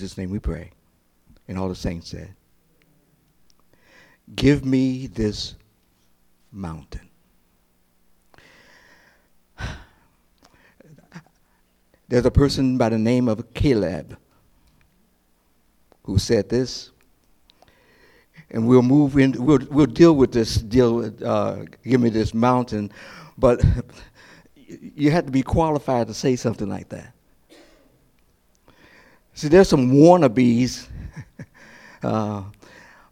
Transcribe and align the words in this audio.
Jesus' 0.00 0.16
name 0.16 0.30
we 0.30 0.38
pray. 0.38 0.70
And 1.46 1.58
all 1.58 1.68
the 1.68 1.74
saints 1.74 2.08
said, 2.08 2.34
Give 4.34 4.64
me 4.64 5.08
this 5.08 5.56
mountain. 6.50 7.06
There's 12.08 12.24
a 12.24 12.30
person 12.30 12.78
by 12.78 12.88
the 12.88 12.96
name 12.96 13.28
of 13.28 13.52
Caleb 13.52 14.16
who 16.04 16.16
said 16.16 16.48
this. 16.48 16.92
And 18.50 18.66
we'll 18.66 18.80
move 18.80 19.18
in, 19.18 19.32
we'll, 19.32 19.60
we'll 19.70 19.84
deal 19.84 20.14
with 20.14 20.32
this 20.32 20.54
deal, 20.56 21.12
uh, 21.22 21.66
give 21.84 22.00
me 22.00 22.08
this 22.08 22.32
mountain, 22.32 22.90
but 23.36 23.62
you 24.66 25.10
have 25.10 25.26
to 25.26 25.30
be 25.30 25.42
qualified 25.42 26.06
to 26.06 26.14
say 26.14 26.36
something 26.36 26.70
like 26.70 26.88
that. 26.88 27.12
See, 29.34 29.48
there's 29.48 29.68
some 29.68 29.92
wannabes, 29.92 30.86
uh, 32.02 32.42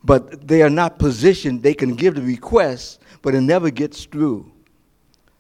but 0.02 0.46
they 0.46 0.62
are 0.62 0.70
not 0.70 0.98
positioned. 0.98 1.62
They 1.62 1.74
can 1.74 1.94
give 1.94 2.14
the 2.14 2.22
request, 2.22 3.00
but 3.22 3.34
it 3.34 3.40
never 3.40 3.70
gets 3.70 4.04
through. 4.04 4.50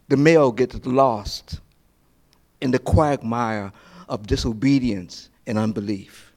The 0.08 0.16
mail 0.16 0.52
gets 0.52 0.84
lost 0.86 1.60
in 2.60 2.70
the 2.70 2.78
quagmire 2.78 3.72
of 4.08 4.26
disobedience 4.26 5.30
and 5.46 5.58
unbelief. 5.58 6.32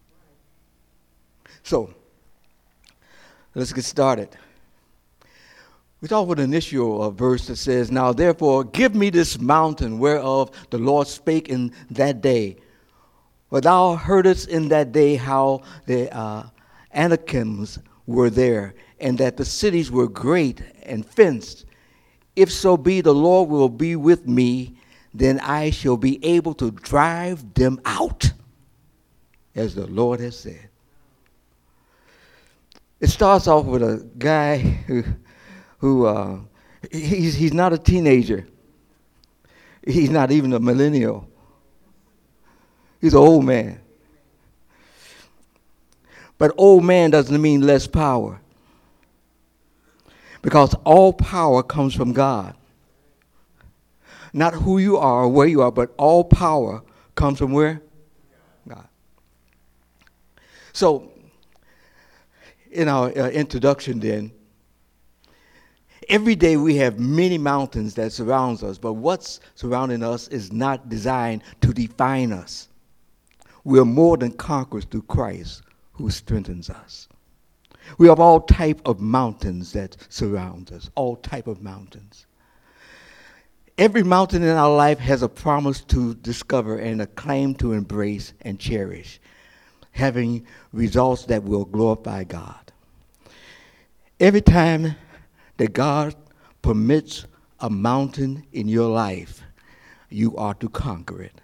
So, 1.63 1.93
let's 3.55 3.71
get 3.71 3.85
started. 3.85 4.29
We 6.01 6.07
start 6.07 6.27
with 6.27 6.39
an 6.39 6.45
initial 6.45 7.03
uh, 7.03 7.09
verse 7.11 7.45
that 7.47 7.57
says, 7.57 7.91
Now 7.91 8.11
therefore, 8.11 8.63
give 8.63 8.95
me 8.95 9.11
this 9.11 9.39
mountain 9.39 9.99
whereof 9.99 10.49
the 10.71 10.79
Lord 10.79 11.07
spake 11.07 11.47
in 11.47 11.71
that 11.91 12.21
day. 12.21 12.57
For 13.51 13.59
thou 13.59 13.95
heardest 13.95 14.47
in 14.47 14.69
that 14.69 14.93
day 14.93 15.17
how 15.17 15.63
the 15.85 16.11
uh, 16.15 16.43
Anakims 16.93 17.79
were 18.07 18.29
there, 18.29 18.73
and 18.99 19.17
that 19.17 19.35
the 19.35 19.43
cities 19.43 19.91
were 19.91 20.07
great 20.07 20.63
and 20.83 21.05
fenced. 21.05 21.65
If 22.37 22.49
so 22.49 22.77
be 22.77 23.01
the 23.01 23.13
Lord 23.13 23.49
will 23.49 23.67
be 23.67 23.97
with 23.97 24.25
me, 24.25 24.77
then 25.13 25.41
I 25.41 25.69
shall 25.69 25.97
be 25.97 26.23
able 26.25 26.53
to 26.55 26.71
drive 26.71 27.53
them 27.53 27.81
out, 27.83 28.31
as 29.53 29.75
the 29.75 29.87
Lord 29.87 30.21
has 30.21 30.39
said. 30.39 30.69
It 33.01 33.07
starts 33.07 33.47
off 33.47 33.65
with 33.65 33.83
a 33.83 34.09
guy 34.17 34.59
who 34.59 35.03
who 35.79 36.05
uh, 36.05 36.39
he's, 36.89 37.35
he's 37.35 37.53
not 37.53 37.73
a 37.73 37.77
teenager. 37.77 38.47
He's 39.85 40.09
not 40.09 40.31
even 40.31 40.53
a 40.53 40.59
millennial. 40.59 41.27
He's 43.01 43.13
an 43.13 43.19
old 43.19 43.43
man. 43.43 43.79
But 46.37 46.53
old 46.57 46.83
man 46.83 47.11
doesn't 47.11 47.41
mean 47.41 47.61
less 47.61 47.87
power. 47.87 48.39
Because 50.41 50.73
all 50.85 51.11
power 51.13 51.61
comes 51.61 51.93
from 51.93 52.13
God. 52.13 52.55
Not 54.33 54.53
who 54.53 54.77
you 54.77 54.97
are 54.97 55.23
or 55.23 55.29
where 55.29 55.47
you 55.47 55.61
are, 55.61 55.71
but 55.71 55.93
all 55.97 56.23
power 56.23 56.81
comes 57.15 57.37
from 57.37 57.51
where? 57.51 57.81
God. 58.67 58.87
So, 60.73 61.11
in 62.71 62.87
our 62.87 63.09
uh, 63.09 63.29
introduction, 63.29 63.99
then, 63.99 64.31
every 66.07 66.35
day 66.35 66.55
we 66.55 66.77
have 66.77 66.97
many 66.97 67.37
mountains 67.37 67.93
that 67.95 68.13
surrounds 68.13 68.63
us, 68.63 68.77
but 68.77 68.93
what's 68.93 69.41
surrounding 69.55 70.01
us 70.01 70.27
is 70.29 70.53
not 70.53 70.87
designed 70.87 71.43
to 71.59 71.73
define 71.73 72.31
us. 72.31 72.69
We 73.63 73.79
are 73.79 73.85
more 73.85 74.17
than 74.17 74.31
conquerors 74.31 74.85
through 74.85 75.03
Christ 75.03 75.61
who 75.93 76.09
strengthens 76.09 76.69
us. 76.69 77.07
We 77.97 78.07
have 78.07 78.19
all 78.19 78.41
type 78.41 78.81
of 78.85 78.99
mountains 78.99 79.73
that 79.73 79.97
surround 80.09 80.71
us, 80.71 80.89
all 80.95 81.15
type 81.15 81.47
of 81.47 81.61
mountains. 81.61 82.25
Every 83.77 84.03
mountain 84.03 84.43
in 84.43 84.55
our 84.55 84.73
life 84.73 84.99
has 84.99 85.23
a 85.23 85.29
promise 85.29 85.81
to 85.85 86.13
discover 86.15 86.77
and 86.77 87.01
a 87.01 87.07
claim 87.07 87.55
to 87.55 87.73
embrace 87.73 88.33
and 88.41 88.59
cherish, 88.59 89.19
having 89.91 90.45
results 90.71 91.25
that 91.25 91.43
will 91.43 91.65
glorify 91.65 92.23
God. 92.23 92.71
Every 94.19 94.41
time 94.41 94.95
that 95.57 95.73
God 95.73 96.15
permits 96.61 97.25
a 97.59 97.69
mountain 97.69 98.45
in 98.51 98.67
your 98.67 98.89
life, 98.89 99.41
you 100.09 100.35
are 100.37 100.53
to 100.55 100.69
conquer 100.69 101.23
it. 101.23 101.41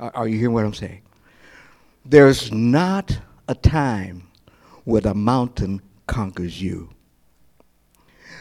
Are, 0.00 0.26
you 0.26 0.38
hearing 0.38 0.54
what 0.54 0.64
I'm 0.64 0.72
saying? 0.72 1.02
There's 2.06 2.50
not 2.50 3.18
a 3.48 3.54
time 3.54 4.28
where 4.84 5.02
the 5.02 5.12
mountain 5.12 5.82
conquers 6.06 6.60
you. 6.60 6.88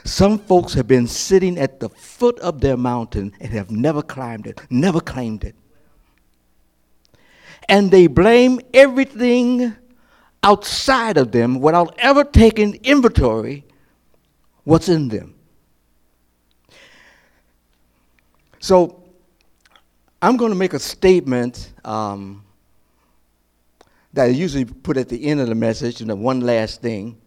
Some 0.06 0.40
folks 0.40 0.74
have 0.74 0.88
been 0.88 1.06
sitting 1.06 1.60
at 1.60 1.82
the 1.82 1.90
foot 1.90 2.40
of 2.40 2.62
their 2.62 2.78
mountain 2.78 3.34
and 3.42 3.52
have 3.52 3.70
never 3.70 4.02
climbed 4.02 4.48
it, 4.48 4.62
never 4.70 5.02
claimed 5.02 5.44
it. 5.44 5.56
And 7.68 7.92
they 7.92 8.08
blame 8.08 8.62
everything 8.74 9.76
outside 10.42 11.18
of 11.18 11.34
them 11.34 11.60
without 11.60 11.94
ever 12.00 12.24
taking 12.24 12.76
inventory 12.86 13.66
what's 14.64 14.88
in 14.88 15.10
them. 15.10 15.36
So 18.60 18.99
I'm 20.22 20.36
going 20.36 20.52
to 20.52 20.58
make 20.58 20.74
a 20.74 20.80
statement 20.80 21.72
um, 21.86 22.44
that 24.14 24.26
I 24.26 24.28
usually 24.28 24.66
put 24.66 24.98
at 24.98 25.08
the 25.08 25.26
end 25.26 25.40
of 25.40 25.48
the 25.48 25.56
message, 25.56 26.02
and 26.02 26.10
the 26.10 26.16
one 26.16 26.42
last 26.42 26.82
thing, 26.82 27.18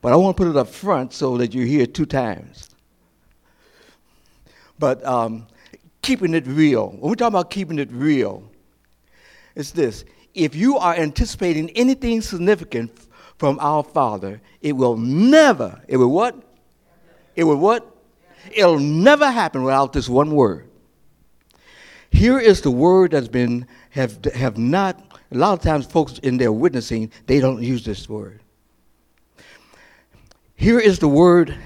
but 0.00 0.12
I 0.12 0.16
want 0.16 0.36
to 0.36 0.42
put 0.42 0.50
it 0.50 0.56
up 0.56 0.68
front 0.68 1.12
so 1.12 1.36
that 1.36 1.52
you 1.52 1.66
hear 1.66 1.82
it 1.82 1.94
two 1.94 2.06
times. 2.06 2.70
But 4.78 5.04
um, 5.04 5.46
keeping 6.00 6.32
it 6.32 6.46
real, 6.46 6.88
when 6.92 7.10
we 7.10 7.16
talk 7.16 7.28
about 7.28 7.50
keeping 7.50 7.78
it 7.78 7.92
real, 7.92 8.50
it's 9.54 9.70
this. 9.70 10.04
If 10.34 10.54
you 10.54 10.78
are 10.78 10.94
anticipating 10.94 11.68
anything 11.70 12.22
significant 12.22 12.90
from 13.36 13.58
our 13.60 13.84
Father, 13.84 14.40
it 14.62 14.72
will 14.72 14.96
never, 14.96 15.82
it 15.86 15.98
will 15.98 16.10
what? 16.10 16.34
It 17.36 17.44
will 17.44 17.58
what? 17.58 17.86
It'll 18.52 18.78
never 18.78 19.30
happen 19.30 19.62
without 19.62 19.92
this 19.92 20.08
one 20.08 20.30
word. 20.34 20.68
Here 22.12 22.38
is 22.38 22.60
the 22.60 22.70
word 22.70 23.12
that's 23.12 23.26
been, 23.26 23.66
have, 23.90 24.22
have 24.34 24.58
not, 24.58 25.18
a 25.32 25.36
lot 25.36 25.54
of 25.54 25.60
times 25.60 25.86
folks 25.86 26.18
in 26.18 26.36
their 26.36 26.52
witnessing, 26.52 27.10
they 27.26 27.40
don't 27.40 27.62
use 27.62 27.84
this 27.84 28.08
word. 28.08 28.40
Here 30.54 30.78
is 30.78 30.98
the 30.98 31.08
word 31.08 31.56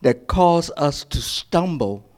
that 0.00 0.28
caused 0.28 0.70
us 0.76 1.04
to 1.04 1.20
stumble. 1.20 2.08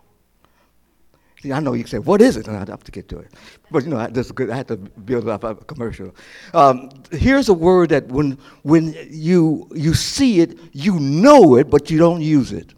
See, 1.43 1.53
I 1.53 1.61
know 1.61 1.73
you 1.73 1.87
say, 1.87 1.99
what 1.99 2.21
is 2.21 2.37
it? 2.37 2.47
And 2.47 2.57
I'd 2.59 2.69
have 2.69 2.85
to 2.85 2.93
get 2.93 3.09
to 3.09 3.19
it. 3.19 3.33
But, 3.71 3.85
you 3.85 3.89
know, 3.89 4.07
that's 4.07 4.31
good. 4.31 4.51
I 4.51 4.57
had 4.57 4.69
to 4.69 4.77
build 4.77 5.27
up 5.27 5.43
a 5.43 5.55
commercial. 5.55 6.15
Um, 6.53 6.91
here's 7.11 7.49
a 7.49 7.55
word 7.55 7.89
that 7.89 8.07
when, 8.09 8.39
when 8.63 8.95
you, 9.09 9.69
you 9.75 9.95
see 9.95 10.41
it, 10.41 10.59
you 10.73 11.01
know 11.01 11.57
it, 11.57 11.71
but 11.71 11.91
you 11.91 11.97
don't 11.97 12.21
use 12.21 12.53
it. 12.53 12.75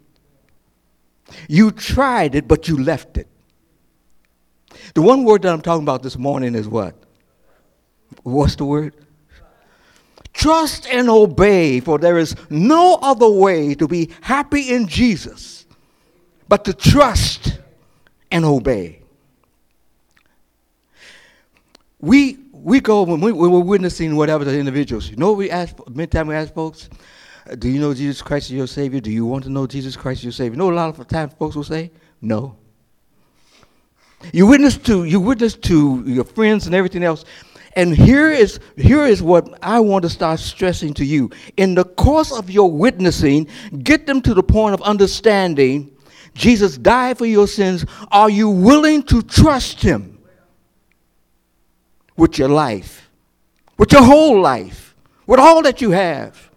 You 1.49 1.71
tried 1.71 2.35
it, 2.35 2.47
but 2.47 2.69
you 2.69 2.81
left 2.81 3.17
it. 3.17 3.27
The 4.93 5.01
one 5.01 5.23
word 5.23 5.43
that 5.43 5.53
I'm 5.53 5.61
talking 5.61 5.83
about 5.83 6.03
this 6.03 6.17
morning 6.17 6.55
is 6.55 6.67
what? 6.67 6.95
What's 8.23 8.55
the 8.55 8.65
word? 8.65 8.95
Trust 10.33 10.87
and 10.87 11.09
obey, 11.09 11.79
for 11.79 11.99
there 11.99 12.17
is 12.17 12.35
no 12.49 12.97
other 13.01 13.29
way 13.29 13.75
to 13.75 13.87
be 13.87 14.09
happy 14.21 14.73
in 14.73 14.87
Jesus 14.87 15.65
but 16.47 16.65
to 16.65 16.73
trust 16.73 17.59
and 18.31 18.43
obey. 18.43 18.99
We, 21.99 22.37
we 22.51 22.79
go 22.79 23.03
when, 23.03 23.21
we, 23.21 23.31
we're 23.31 23.59
witnessing 23.59 24.15
whatever 24.15 24.43
the 24.43 24.57
individuals. 24.57 25.09
You 25.09 25.15
know 25.17 25.29
what 25.29 25.37
we 25.37 25.49
ask, 25.49 25.75
many 25.89 26.07
times 26.07 26.29
we 26.29 26.35
ask 26.35 26.53
folks? 26.53 26.89
Do 27.59 27.69
you 27.69 27.79
know 27.79 27.93
Jesus 27.93 28.21
Christ 28.21 28.47
is 28.47 28.53
your 28.53 28.67
Savior? 28.67 28.99
Do 28.99 29.11
you 29.11 29.25
want 29.25 29.43
to 29.45 29.49
know 29.49 29.67
Jesus 29.67 29.95
Christ 29.95 30.19
is 30.19 30.23
your 30.25 30.31
Savior? 30.31 30.53
You 30.53 30.57
know 30.57 30.71
a 30.71 30.73
lot 30.73 30.97
of 30.97 31.07
times 31.07 31.33
folks 31.33 31.55
will 31.55 31.63
say, 31.63 31.91
no. 32.21 32.57
You 34.31 34.47
witness 34.47 34.77
to 34.77 35.05
you 35.05 35.19
witness 35.19 35.55
to 35.55 36.03
your 36.05 36.23
friends 36.23 36.65
and 36.65 36.75
everything 36.75 37.03
else. 37.03 37.25
And 37.75 37.95
here 37.95 38.29
is 38.29 38.59
here 38.77 39.05
is 39.05 39.21
what 39.21 39.57
I 39.63 39.79
want 39.79 40.03
to 40.03 40.09
start 40.09 40.39
stressing 40.39 40.93
to 40.95 41.05
you. 41.05 41.31
In 41.57 41.75
the 41.75 41.85
course 41.85 42.31
of 42.31 42.49
your 42.49 42.71
witnessing, 42.71 43.47
get 43.83 44.05
them 44.05 44.21
to 44.21 44.33
the 44.33 44.43
point 44.43 44.73
of 44.73 44.81
understanding 44.83 45.93
Jesus 46.33 46.77
died 46.77 47.17
for 47.17 47.25
your 47.25 47.47
sins. 47.47 47.85
Are 48.11 48.29
you 48.29 48.49
willing 48.49 49.03
to 49.03 49.21
trust 49.21 49.81
him 49.81 50.17
with 52.15 52.37
your 52.37 52.49
life? 52.49 53.09
With 53.77 53.91
your 53.91 54.03
whole 54.03 54.41
life? 54.41 54.95
With 55.27 55.39
all 55.39 55.61
that 55.63 55.81
you 55.81 55.91
have? 55.91 56.49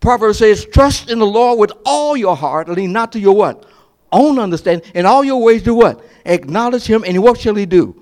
Proverbs 0.00 0.38
says, 0.38 0.66
trust 0.66 1.10
in 1.10 1.20
the 1.20 1.26
Lord 1.26 1.58
with 1.60 1.72
all 1.84 2.16
your 2.16 2.36
heart, 2.36 2.68
lean 2.68 2.92
not 2.92 3.12
to 3.12 3.20
your 3.20 3.36
what? 3.36 3.64
Own 4.12 4.38
understanding. 4.38 4.88
In 4.94 5.06
all 5.06 5.24
your 5.24 5.42
ways 5.42 5.62
do 5.62 5.74
what? 5.74 6.04
Acknowledge 6.26 6.84
him, 6.84 7.02
and 7.06 7.20
what 7.22 7.40
shall 7.40 7.54
he 7.54 7.66
do? 7.66 7.98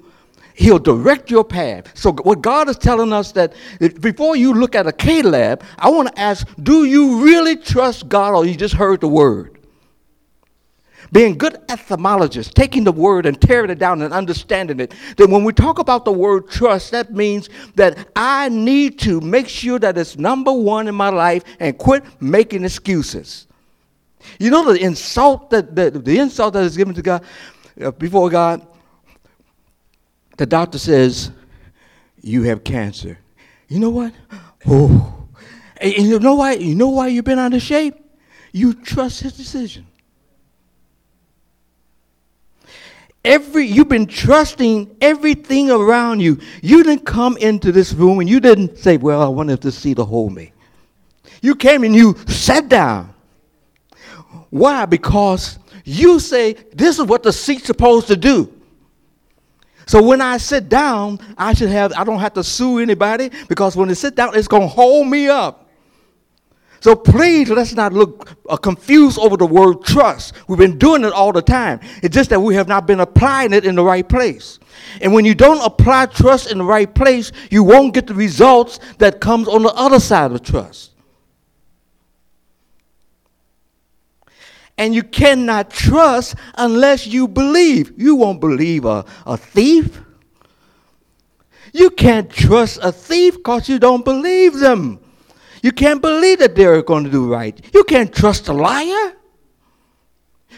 He'll 0.54 0.78
direct 0.78 1.30
your 1.30 1.44
path. 1.44 1.96
So, 1.96 2.12
what 2.12 2.42
God 2.42 2.68
is 2.68 2.76
telling 2.76 3.12
us 3.12 3.32
that 3.32 3.54
before 4.00 4.36
you 4.36 4.52
look 4.52 4.74
at 4.74 4.86
a 4.86 4.92
Caleb, 4.92 5.62
I 5.78 5.88
want 5.88 6.08
to 6.08 6.20
ask 6.20 6.46
do 6.62 6.84
you 6.84 7.24
really 7.24 7.56
trust 7.56 8.08
God 8.08 8.34
or 8.34 8.44
you 8.44 8.56
just 8.56 8.74
heard 8.74 9.00
the 9.00 9.08
word? 9.08 9.58
Being 11.12 11.38
good 11.38 11.56
etymologists, 11.68 12.52
taking 12.52 12.84
the 12.84 12.92
word 12.92 13.26
and 13.26 13.40
tearing 13.40 13.70
it 13.70 13.78
down 13.78 14.02
and 14.02 14.12
understanding 14.12 14.80
it. 14.80 14.94
Then, 15.16 15.30
when 15.30 15.44
we 15.44 15.52
talk 15.52 15.78
about 15.78 16.04
the 16.04 16.12
word 16.12 16.50
trust, 16.50 16.90
that 16.90 17.12
means 17.12 17.48
that 17.76 18.08
I 18.14 18.48
need 18.48 18.98
to 19.00 19.20
make 19.20 19.48
sure 19.48 19.78
that 19.78 19.96
it's 19.96 20.18
number 20.18 20.52
one 20.52 20.88
in 20.88 20.94
my 20.94 21.08
life 21.08 21.44
and 21.58 21.78
quit 21.78 22.04
making 22.20 22.64
excuses. 22.64 23.46
You 24.38 24.50
know 24.50 24.72
the 24.72 24.80
insult 24.80 25.50
that 25.50 25.74
the, 25.74 25.90
the 25.90 26.18
insult 26.18 26.54
that 26.54 26.64
is 26.64 26.76
given 26.76 26.94
to 26.94 27.02
God 27.02 27.24
uh, 27.82 27.90
before 27.92 28.28
God 28.30 28.66
the 30.40 30.46
doctor 30.46 30.78
says, 30.78 31.32
You 32.22 32.44
have 32.44 32.64
cancer. 32.64 33.18
You 33.68 33.78
know 33.78 33.90
what? 33.90 34.14
Oh. 34.66 35.28
And 35.78 35.92
you 35.92 36.18
know 36.18 36.36
why? 36.36 36.54
You 36.54 36.74
know 36.74 36.88
why 36.88 37.08
you've 37.08 37.26
been 37.26 37.38
out 37.38 37.52
of 37.52 37.60
shape? 37.60 37.94
You 38.50 38.72
trust 38.72 39.20
his 39.20 39.34
decision. 39.34 39.86
Every 43.22 43.66
you've 43.66 43.90
been 43.90 44.06
trusting 44.06 44.96
everything 45.02 45.70
around 45.70 46.20
you. 46.20 46.40
You 46.62 46.82
didn't 46.84 47.04
come 47.04 47.36
into 47.36 47.70
this 47.70 47.92
room 47.92 48.20
and 48.20 48.28
you 48.28 48.40
didn't 48.40 48.78
say, 48.78 48.96
Well, 48.96 49.38
I 49.38 49.52
if 49.52 49.60
this 49.60 49.76
seat 49.76 49.98
will 49.98 50.06
hold 50.06 50.32
me. 50.32 50.52
You 51.42 51.54
came 51.54 51.84
and 51.84 51.94
you 51.94 52.16
sat 52.28 52.70
down. 52.70 53.12
Why? 54.50 54.84
Because 54.84 55.58
you 55.84 56.20
say, 56.20 56.54
This 56.72 56.98
is 56.98 57.06
what 57.06 57.22
the 57.22 57.32
seat's 57.32 57.66
supposed 57.66 58.08
to 58.08 58.16
do. 58.16 58.52
So 59.86 60.00
when 60.00 60.20
I 60.20 60.36
sit 60.36 60.68
down, 60.68 61.18
I 61.36 61.52
should 61.52 61.70
have, 61.70 61.92
I 61.94 62.04
don't 62.04 62.20
have 62.20 62.34
to 62.34 62.44
sue 62.44 62.78
anybody 62.78 63.30
because 63.48 63.76
when 63.76 63.90
I 63.90 63.94
sit 63.94 64.14
down, 64.14 64.36
it's 64.36 64.46
going 64.46 64.62
to 64.62 64.68
hold 64.68 65.08
me 65.08 65.26
up. 65.26 65.68
So 66.78 66.94
please, 66.94 67.50
let's 67.50 67.74
not 67.74 67.92
look 67.92 68.36
uh, 68.48 68.56
confused 68.56 69.18
over 69.18 69.36
the 69.36 69.46
word 69.46 69.82
trust. 69.82 70.34
We've 70.48 70.58
been 70.58 70.78
doing 70.78 71.04
it 71.04 71.12
all 71.12 71.32
the 71.32 71.42
time. 71.42 71.80
It's 72.02 72.14
just 72.14 72.30
that 72.30 72.40
we 72.40 72.54
have 72.54 72.68
not 72.68 72.86
been 72.86 73.00
applying 73.00 73.52
it 73.52 73.66
in 73.66 73.74
the 73.74 73.84
right 73.84 74.08
place. 74.08 74.60
And 75.02 75.12
when 75.12 75.24
you 75.24 75.34
don't 75.34 75.60
apply 75.60 76.06
trust 76.06 76.50
in 76.50 76.58
the 76.58 76.64
right 76.64 76.92
place, 76.94 77.32
you 77.50 77.64
won't 77.64 77.92
get 77.92 78.06
the 78.06 78.14
results 78.14 78.78
that 78.98 79.20
comes 79.20 79.46
on 79.46 79.62
the 79.62 79.74
other 79.74 80.00
side 80.00 80.32
of 80.32 80.42
trust. 80.42 80.89
And 84.80 84.94
you 84.94 85.02
cannot 85.02 85.68
trust 85.68 86.36
unless 86.54 87.06
you 87.06 87.28
believe. 87.28 87.92
You 87.98 88.14
won't 88.14 88.40
believe 88.40 88.86
a, 88.86 89.04
a 89.26 89.36
thief. 89.36 90.00
You 91.74 91.90
can't 91.90 92.30
trust 92.30 92.78
a 92.82 92.90
thief 92.90 93.36
because 93.36 93.68
you 93.68 93.78
don't 93.78 94.06
believe 94.06 94.58
them. 94.58 94.98
You 95.62 95.72
can't 95.72 96.00
believe 96.00 96.38
that 96.38 96.54
they're 96.54 96.80
going 96.80 97.04
to 97.04 97.10
do 97.10 97.30
right. 97.30 97.62
You 97.74 97.84
can't 97.84 98.10
trust 98.10 98.48
a 98.48 98.54
liar. 98.54 99.12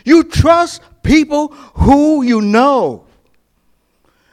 You 0.04 0.22
trust 0.22 0.82
people 1.02 1.48
who 1.74 2.22
you 2.22 2.40
know. 2.40 3.04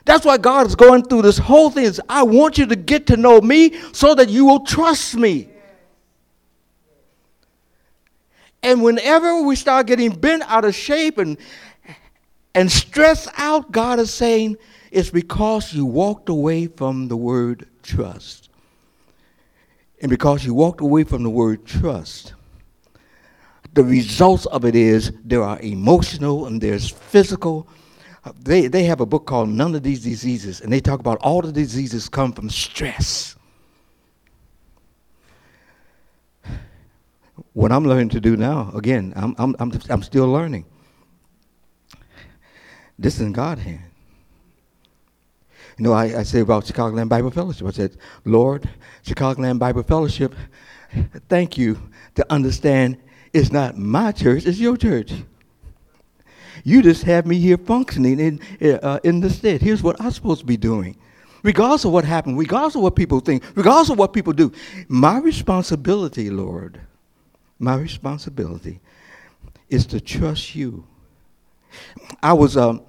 That's 0.06 0.24
why 0.24 0.38
God 0.38 0.68
is 0.68 0.75
going 0.75 1.01
through 1.06 1.24
this 1.24 1.39
whole 1.39 1.71
thing. 1.71 1.91
I 2.07 2.21
want 2.21 2.59
you 2.59 2.68
to 2.68 2.75
get 2.75 3.07
to 3.07 3.18
know 3.18 3.41
me 3.41 3.74
so 3.91 4.13
that 4.13 4.30
you 4.30 4.45
will 4.45 4.59
trust 4.59 5.15
me. 5.15 5.50
And 8.62 8.84
whenever 8.84 9.42
we 9.42 9.56
start 9.56 9.88
getting 9.88 10.12
bent 10.12 10.44
out 10.44 10.66
of 10.66 10.76
shape 10.76 11.18
and, 11.18 11.38
and 12.54 12.72
stressed 12.72 13.30
out, 13.38 13.72
God 13.72 14.00
is 14.00 14.14
saying 14.14 14.58
it's 14.92 15.10
because 15.10 15.74
you 15.74 15.86
walked 15.86 16.30
away 16.30 16.68
from 16.68 17.08
the 17.08 17.18
word 17.18 17.68
trust. 17.84 18.50
And 20.02 20.10
because 20.10 20.46
you 20.46 20.54
walked 20.54 20.82
away 20.82 21.04
from 21.04 21.24
the 21.24 21.30
word 21.30 21.66
trust, 21.66 22.34
the 23.74 23.84
results 23.84 24.46
of 24.48 24.66
it 24.66 24.76
is 24.76 25.12
there 25.24 25.44
are 25.44 25.60
emotional 25.62 26.48
and 26.48 26.60
there's 26.60 26.90
physical. 26.90 27.68
They, 28.42 28.68
they 28.68 28.84
have 28.86 29.00
a 29.00 29.06
book 29.06 29.26
called 29.26 29.50
None 29.50 29.76
of 29.76 29.84
These 29.84 30.04
Diseases, 30.04 30.62
and 30.62 30.72
they 30.72 30.80
talk 30.80 31.00
about 31.00 31.20
all 31.20 31.42
the 31.42 31.52
diseases 31.52 32.10
come 32.10 32.34
from 32.34 32.50
stress. 32.50 33.36
What 37.53 37.71
I'm 37.71 37.86
learning 37.86 38.09
to 38.09 38.19
do 38.19 38.36
now, 38.38 38.71
again, 38.75 39.13
I'm, 39.15 39.36
I'm, 39.38 39.56
I'm, 39.59 39.71
I'm 39.89 40.03
still 40.03 40.27
learning. 40.27 40.65
This 42.97 43.15
is 43.15 43.21
in 43.21 43.31
God's 43.31 43.62
hand. 43.62 43.81
You 45.77 45.86
know, 45.86 45.94
I, 45.94 46.19
I 46.19 46.24
say 46.24 46.41
about 46.41 46.65
Chicagoland 46.65 47.07
Bible 47.07 47.31
Fellowship, 47.31 47.65
I 47.65 47.71
said, 47.71 47.97
Lord, 48.25 48.68
Chicagoland 49.06 49.59
Bible 49.59 49.83
Fellowship, 49.83 50.36
thank 51.30 51.57
you 51.57 51.80
to 52.15 52.25
understand 52.31 52.97
it's 53.31 53.51
not 53.51 53.77
my 53.77 54.12
church, 54.12 54.45
it's 54.45 54.59
your 54.59 54.75
church. 54.75 55.13
You 56.65 56.81
just 56.81 57.03
have 57.03 57.25
me 57.25 57.39
here 57.39 57.57
functioning 57.57 58.19
in, 58.19 58.80
uh, 58.83 59.00
in 59.03 59.21
the 59.21 59.30
stead. 59.30 59.62
Here's 59.62 59.81
what 59.81 60.01
I'm 60.01 60.12
supposed 60.12 60.41
to 60.41 60.45
be 60.45 60.57
doing. 60.57 60.97
Regardless 61.44 61.86
of 61.86 61.94
what 61.94 62.03
happened, 62.03 62.38
regardless 62.38 62.75
of 62.75 62.81
what 62.81 62.97
people 62.97 63.21
think, 63.21 63.44
regardless 63.56 63.89
of 63.89 63.97
what 63.97 64.12
people 64.12 64.33
do, 64.33 64.51
my 64.89 65.19
responsibility, 65.19 66.30
Lord, 66.30 66.81
my 67.60 67.76
responsibility 67.76 68.80
is 69.70 69.86
to 69.88 70.00
trust 70.00 70.56
you. 70.56 70.86
I 72.24 72.34
was 72.34 72.58
um, 72.58 72.82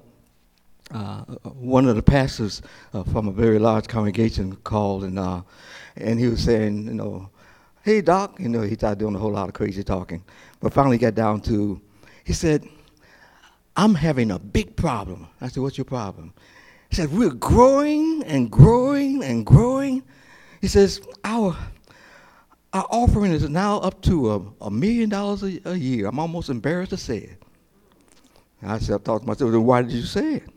uh, 0.90 1.22
one 1.58 1.86
of 1.86 1.96
the 1.96 2.02
pastors 2.02 2.62
uh, 2.94 3.02
from 3.04 3.28
a 3.28 3.32
very 3.32 3.58
large 3.58 3.88
congregation 3.88 4.56
called, 4.64 5.04
and 5.04 5.18
uh, 5.18 5.42
and 5.96 6.18
he 6.18 6.28
was 6.28 6.42
saying, 6.42 6.86
you 6.86 6.94
know, 6.94 7.28
hey 7.82 8.00
doc, 8.00 8.38
you 8.38 8.48
know, 8.48 8.62
he 8.62 8.74
started 8.74 8.98
doing 8.98 9.14
a 9.14 9.18
whole 9.18 9.32
lot 9.32 9.48
of 9.48 9.54
crazy 9.54 9.82
talking, 9.82 10.22
but 10.60 10.72
finally 10.72 10.98
got 10.98 11.14
down 11.14 11.40
to, 11.42 11.80
he 12.24 12.32
said, 12.32 12.66
I'm 13.76 13.94
having 13.94 14.30
a 14.30 14.38
big 14.38 14.76
problem. 14.76 15.28
I 15.40 15.48
said, 15.48 15.62
what's 15.62 15.78
your 15.78 15.84
problem? 15.84 16.32
He 16.88 16.96
said, 16.96 17.12
we're 17.12 17.30
growing 17.30 18.22
and 18.24 18.50
growing 18.50 19.22
and 19.22 19.46
growing. 19.46 20.02
He 20.60 20.68
says, 20.68 21.00
our 21.24 21.56
our 22.72 22.86
offering 22.90 23.32
is 23.32 23.48
now 23.48 23.78
up 23.78 24.00
to 24.02 24.32
a, 24.32 24.64
a 24.66 24.70
million 24.70 25.08
dollars 25.08 25.42
a 25.42 25.78
year. 25.78 26.06
I'm 26.06 26.18
almost 26.18 26.50
embarrassed 26.50 26.90
to 26.90 26.96
say 26.96 27.18
it. 27.18 27.42
I 28.62 28.78
said, 28.78 28.96
I 28.96 28.98
thought 28.98 29.22
to 29.22 29.26
myself, 29.26 29.52
why 29.54 29.82
did 29.82 29.92
you 29.92 30.02
say 30.02 30.34
it? 30.34 30.48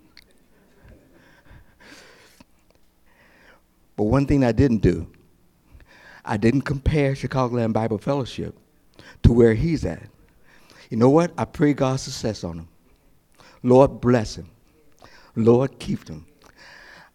But 3.95 4.03
one 4.03 4.25
thing 4.25 4.43
I 4.43 4.51
didn't 4.51 4.79
do, 4.81 5.07
I 6.25 6.37
didn't 6.37 6.61
compare 6.61 7.13
Chicagoland 7.13 7.73
Bible 7.73 7.97
Fellowship 7.97 8.55
to 9.23 9.31
where 9.31 9.53
he's 9.53 9.85
at. 9.85 10.03
You 10.89 10.97
know 10.97 11.09
what? 11.09 11.31
I 11.37 11.45
pray 11.45 11.73
God's 11.73 12.03
success 12.03 12.43
on 12.43 12.59
him. 12.59 12.67
Lord, 13.63 14.01
bless 14.01 14.35
him. 14.35 14.49
Lord, 15.35 15.79
keep 15.79 16.07
him. 16.07 16.25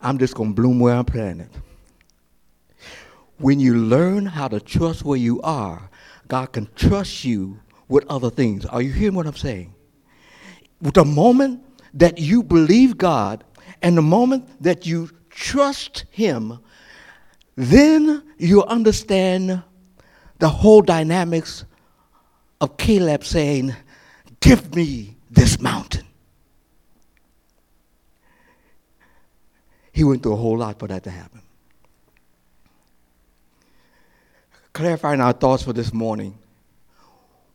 I'm 0.00 0.19
just 0.19 0.35
going 0.35 0.50
to 0.50 0.55
bloom 0.55 0.81
where 0.81 0.95
I'm 0.95 1.05
planted. 1.05 1.50
When 3.38 3.61
you 3.61 3.76
learn 3.76 4.26
how 4.26 4.49
to 4.49 4.61
trust 4.61 5.04
where 5.04 5.18
you 5.18 5.40
are, 5.42 5.90
God 6.26 6.52
can 6.52 6.68
trust 6.75 7.25
you 7.25 7.61
with 7.88 8.04
other 8.09 8.30
things. 8.30 8.66
Are 8.66 8.83
you 8.83 8.92
hearing 8.92 9.14
what 9.14 9.26
I'm 9.26 9.35
saying? 9.35 9.75
The 10.80 11.04
moment 11.04 11.64
that 11.95 12.18
you 12.18 12.42
believe 12.42 12.99
God 12.99 13.45
and 13.83 13.97
the 13.97 14.02
moment 14.02 14.62
that 14.62 14.87
you 14.87 15.11
trust 15.30 16.04
Him, 16.11 16.59
then 17.57 18.23
you 18.38 18.64
understand 18.64 19.62
the 20.38 20.49
whole 20.49 20.83
dynamics 20.83 21.64
of 22.61 22.76
Caleb 22.76 23.25
saying, 23.25 23.75
Give 24.40 24.75
me 24.75 25.16
this 25.30 25.61
mountain. 25.61 26.07
He 29.92 30.04
went 30.04 30.23
through 30.23 30.35
a 30.35 30.37
whole 30.37 30.59
lot 30.59 30.78
for 30.78 30.87
that 30.88 31.02
to 31.04 31.11
happen. 31.11 31.42
Clarifying 34.78 35.20
our 35.20 35.32
thoughts 35.32 35.64
for 35.64 35.73
this 35.73 35.92
morning. 35.92 36.38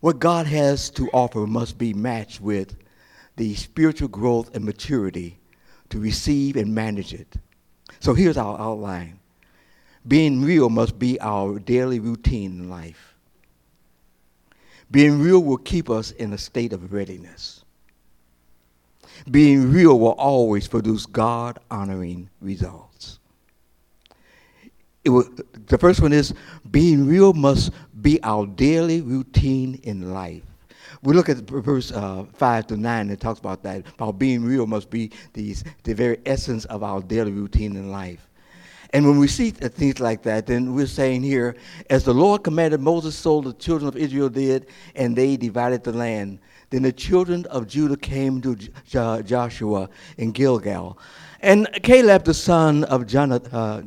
What 0.01 0.20
God 0.20 0.46
has 0.46 0.89
to 0.89 1.10
offer 1.12 1.48
must 1.48 1.77
be 1.77 1.94
matched 1.94 2.42
with 2.42 2.75
the 3.38 3.56
spiritual 3.56 4.10
growth 4.10 4.53
and 4.53 4.65
maturity 4.65 5.39
to 5.88 6.00
receive 6.01 6.58
and 6.58 6.75
manage 6.75 7.13
it. 7.13 7.38
So 8.01 8.13
here's 8.13 8.36
our 8.36 8.60
outline. 8.60 9.22
Being 10.06 10.44
real 10.44 10.70
must 10.70 11.00
be 11.00 11.18
our 11.22 11.60
daily 11.60 12.01
routine 12.01 12.60
in 12.60 12.70
life. 12.70 13.15
Being 14.92 15.22
real 15.22 15.42
will 15.42 15.56
keep 15.56 15.89
us 15.89 16.12
in 16.12 16.34
a 16.34 16.38
state 16.38 16.74
of 16.74 16.92
readiness. 16.92 17.63
Being 19.32 19.72
real 19.72 19.98
will 19.98 20.10
always 20.10 20.68
produce 20.68 21.06
God 21.06 21.58
honoring 21.72 22.30
results 22.42 22.93
was, 25.10 25.30
the 25.68 25.78
first 25.78 26.02
one 26.02 26.14
is 26.14 26.34
being 26.72 27.06
real 27.06 27.34
must 27.34 27.72
be 28.02 28.22
our 28.24 28.46
daily 28.46 29.02
routine 29.02 29.80
in 29.84 30.14
life. 30.14 30.44
we 31.02 31.14
look 31.14 31.30
at 31.30 31.38
verse 31.38 31.92
uh, 31.92 32.26
5 32.34 32.68
to 32.68 32.78
9, 32.78 33.10
it 33.10 33.20
talks 33.20 33.40
about 33.40 33.64
that. 33.64 33.86
About 33.96 34.18
being 34.18 34.44
real 34.44 34.66
must 34.66 34.90
be 34.90 35.12
these, 35.34 35.64
the 35.84 35.94
very 35.94 36.20
essence 36.26 36.66
of 36.66 36.84
our 36.84 37.02
daily 37.02 37.32
routine 37.32 37.76
in 37.76 37.92
life. 37.92 38.30
And 38.94 39.08
when 39.08 39.18
we 39.18 39.28
see 39.28 39.50
things 39.50 40.00
like 40.00 40.22
that, 40.22 40.46
then 40.46 40.76
we're 40.76 40.86
saying 40.86 41.24
here, 41.24 41.56
as 41.90 42.04
the 42.04 42.14
Lord 42.14 42.44
commanded 42.44 42.80
Moses, 42.80 43.16
so 43.16 43.42
the 43.42 43.54
children 43.54 43.88
of 43.88 43.98
Israel 43.98 44.30
did, 44.30 44.68
and 44.96 45.16
they 45.16 45.36
divided 45.36 45.84
the 45.84 45.92
land. 45.92 46.38
Then 46.70 46.84
the 46.84 46.92
children 46.92 47.46
of 47.48 47.68
Judah 47.68 47.98
came 47.98 48.40
to 48.42 48.56
Joshua 49.24 49.90
in 50.18 50.32
Gilgal. 50.32 51.00
And 51.44 51.68
Caleb, 51.84 52.24
the 52.24 52.34
son 52.34 52.86
of 52.86 53.06
Jonathan, 53.06 53.54
uh, 53.54 53.82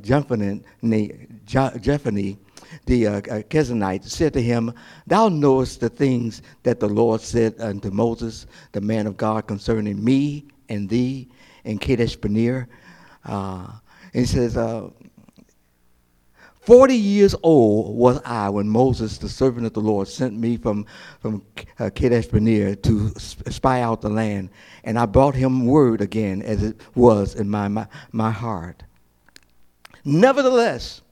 the 2.85 3.07
uh, 3.07 3.23
uh, 3.31 3.99
said 4.03 4.35
to 4.35 4.43
him, 4.43 4.75
Thou 5.07 5.31
knowest 5.31 5.81
the 5.81 5.89
things 5.89 6.43
that 6.65 6.81
the 6.81 6.87
Lord 6.87 7.23
said 7.23 7.55
unto 7.59 7.91
Moses, 7.91 8.47
the 8.73 8.83
man 8.83 9.07
of 9.07 9.17
God, 9.17 9.47
concerning 9.47 10.05
me 10.05 10.45
and 10.69 10.87
thee 10.87 11.31
and 11.65 11.81
Kadesh 11.81 12.15
Barnea. 12.15 12.69
Uh, 13.25 13.69
and 14.13 14.21
he 14.21 14.27
says, 14.27 14.59
uh, 14.59 14.91
Forty 16.67 16.97
years 16.97 17.33
old 17.45 17.97
was 17.97 18.21
I 18.25 18.49
when 18.49 18.69
Moses, 18.69 19.19
the 19.19 19.29
servant 19.29 19.67
of 19.67 19.73
the 19.73 19.81
Lord, 19.81 20.09
sent 20.09 20.37
me 20.37 20.57
from, 20.57 20.85
from 21.21 21.45
uh, 21.79 21.91
Kadesh 21.95 22.27
Barnea 22.27 22.75
to 22.75 23.11
spy 23.17 23.83
out 23.83 24.01
the 24.01 24.09
land. 24.09 24.51
And 24.83 24.99
I 24.99 25.07
brought 25.07 25.37
him 25.37 25.67
word 25.67 26.01
again 26.01 26.43
as 26.43 26.65
it 26.65 26.81
was 26.97 27.37
in 27.37 27.49
my, 27.49 27.69
my, 27.69 27.87
my 28.11 28.33
heart. 28.33 28.83
Nevertheless, 30.05 31.03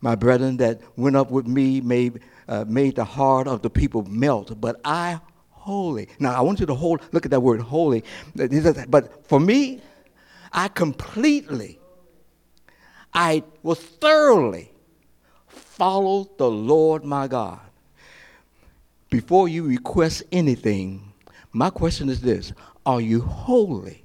my 0.00 0.16
brethren 0.16 0.56
that 0.56 0.80
went 0.96 1.14
up 1.14 1.30
with 1.30 1.46
me 1.46 1.80
made, 1.80 2.20
uh, 2.48 2.64
made 2.66 2.96
the 2.96 3.04
heart 3.04 3.46
of 3.46 3.62
the 3.62 3.70
people 3.70 4.02
melt, 4.02 4.60
but 4.60 4.80
I 4.84 5.20
holy. 5.50 6.08
Now 6.18 6.34
I 6.34 6.40
want 6.40 6.58
you 6.58 6.66
to 6.66 6.74
hold, 6.74 7.00
look 7.12 7.24
at 7.24 7.30
that 7.30 7.40
word 7.40 7.60
holy. 7.60 8.02
But 8.34 9.28
for 9.28 9.38
me, 9.38 9.82
I 10.52 10.66
completely 10.66 11.78
I 13.14 13.44
will 13.62 13.76
thoroughly 13.76 14.70
follow 15.46 16.28
the 16.36 16.50
Lord 16.50 17.04
my 17.04 17.28
God. 17.28 17.60
Before 19.08 19.48
you 19.48 19.64
request 19.64 20.24
anything, 20.32 21.12
my 21.52 21.70
question 21.70 22.08
is 22.08 22.20
this 22.20 22.52
Are 22.84 23.00
you 23.00 23.20
wholly, 23.20 24.02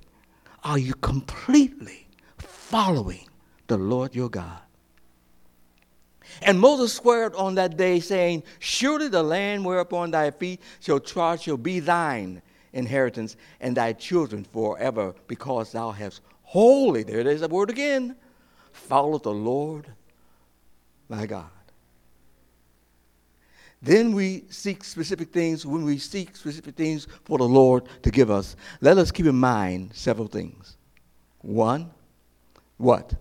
are 0.63 0.77
you 0.77 0.93
completely 0.95 2.07
following 2.37 3.27
the 3.67 3.77
Lord 3.77 4.13
your 4.13 4.29
God? 4.29 4.59
And 6.43 6.59
Moses 6.59 6.93
swore 6.93 7.35
on 7.35 7.55
that 7.55 7.75
day, 7.75 7.99
saying, 7.99 8.43
Surely 8.59 9.07
the 9.07 9.23
land 9.23 9.65
whereupon 9.65 10.11
thy 10.11 10.29
feet 10.29 10.61
shall 10.79 10.99
trod 10.99 11.41
shall 11.41 11.57
be 11.57 11.79
thine 11.79 12.43
inheritance, 12.71 13.35
and 13.59 13.75
thy 13.75 13.93
children 13.93 14.43
forever, 14.43 15.15
because 15.27 15.71
thou 15.71 15.89
hast 15.89 16.21
wholly, 16.43 17.01
there 17.01 17.19
it 17.19 17.27
is, 17.27 17.41
that 17.41 17.49
word 17.49 17.71
again, 17.71 18.15
follow 18.71 19.17
the 19.17 19.31
Lord 19.31 19.85
my 21.09 21.25
God. 21.25 21.49
Then 23.81 24.13
we 24.13 24.43
seek 24.49 24.83
specific 24.83 25.31
things. 25.31 25.65
When 25.65 25.83
we 25.83 25.97
seek 25.97 26.35
specific 26.35 26.75
things 26.75 27.07
for 27.23 27.37
the 27.37 27.47
Lord 27.47 27.85
to 28.03 28.11
give 28.11 28.29
us, 28.29 28.55
let 28.81 28.97
us 28.97 29.11
keep 29.11 29.25
in 29.25 29.35
mind 29.35 29.91
several 29.93 30.27
things. 30.27 30.75
One, 31.41 31.89
what? 32.77 33.13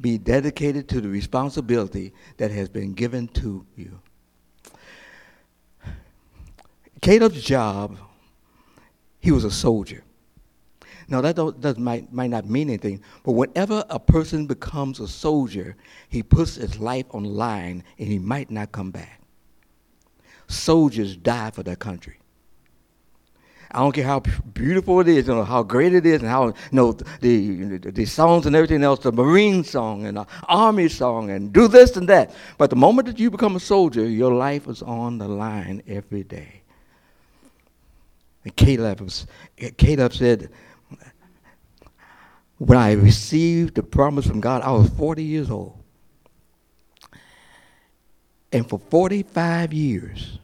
Be 0.00 0.16
dedicated 0.16 0.88
to 0.90 1.00
the 1.00 1.08
responsibility 1.08 2.12
that 2.38 2.50
has 2.50 2.68
been 2.68 2.94
given 2.94 3.28
to 3.28 3.66
you. 3.76 4.00
Caleb's 7.00 7.42
job, 7.42 7.98
he 9.20 9.30
was 9.30 9.44
a 9.44 9.50
soldier. 9.50 10.02
Now, 11.08 11.22
that 11.22 11.36
does, 11.60 11.78
might, 11.78 12.12
might 12.12 12.28
not 12.28 12.46
mean 12.46 12.68
anything, 12.68 13.02
but 13.24 13.32
whenever 13.32 13.82
a 13.88 13.98
person 13.98 14.46
becomes 14.46 15.00
a 15.00 15.08
soldier, 15.08 15.74
he 16.10 16.22
puts 16.22 16.56
his 16.56 16.78
life 16.78 17.06
on 17.12 17.22
the 17.22 17.30
line 17.30 17.82
and 17.98 18.08
he 18.08 18.18
might 18.18 18.50
not 18.50 18.72
come 18.72 18.90
back. 18.90 19.20
Soldiers 20.48 21.16
die 21.16 21.50
for 21.50 21.62
their 21.62 21.76
country. 21.76 22.18
I 23.70 23.80
don't 23.80 23.92
care 23.92 24.04
how 24.04 24.20
beautiful 24.20 25.00
it 25.00 25.08
is, 25.08 25.28
you 25.28 25.34
know, 25.34 25.44
how 25.44 25.62
great 25.62 25.92
it 25.94 26.06
is, 26.06 26.22
and 26.22 26.30
how 26.30 26.46
you 26.46 26.54
know 26.72 26.92
the, 27.20 27.78
the, 27.78 28.06
songs 28.06 28.46
and 28.46 28.56
everything 28.56 28.82
else, 28.82 29.00
the 29.00 29.12
Marine 29.12 29.62
song 29.62 30.06
and 30.06 30.16
the 30.16 30.26
Army 30.44 30.88
song, 30.88 31.30
and 31.30 31.52
do 31.52 31.68
this 31.68 31.96
and 31.98 32.08
that. 32.08 32.34
But 32.56 32.70
the 32.70 32.76
moment 32.76 33.08
that 33.08 33.18
you 33.18 33.30
become 33.30 33.56
a 33.56 33.60
soldier, 33.60 34.08
your 34.08 34.32
life 34.32 34.68
is 34.68 34.80
on 34.80 35.18
the 35.18 35.28
line 35.28 35.82
every 35.86 36.24
day. 36.24 36.62
And 38.44 38.56
Caleb, 38.56 39.10
Caleb 39.76 40.14
said, 40.14 40.48
when 42.58 42.76
I 42.76 42.92
received 42.92 43.76
the 43.76 43.82
promise 43.82 44.26
from 44.26 44.40
God, 44.40 44.62
I 44.62 44.72
was 44.72 44.90
40 44.90 45.22
years 45.22 45.50
old. 45.50 45.78
And 48.52 48.68
for 48.68 48.78
45 48.78 49.72
years, 49.72 50.38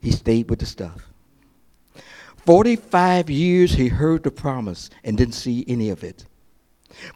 he 0.00 0.10
stayed 0.10 0.50
with 0.50 0.60
the 0.60 0.66
stuff. 0.66 1.08
45 2.44 3.30
years 3.30 3.72
he 3.72 3.88
heard 3.88 4.22
the 4.24 4.30
promise 4.30 4.90
and 5.04 5.16
didn't 5.16 5.34
see 5.34 5.64
any 5.68 5.90
of 5.90 6.02
it. 6.02 6.24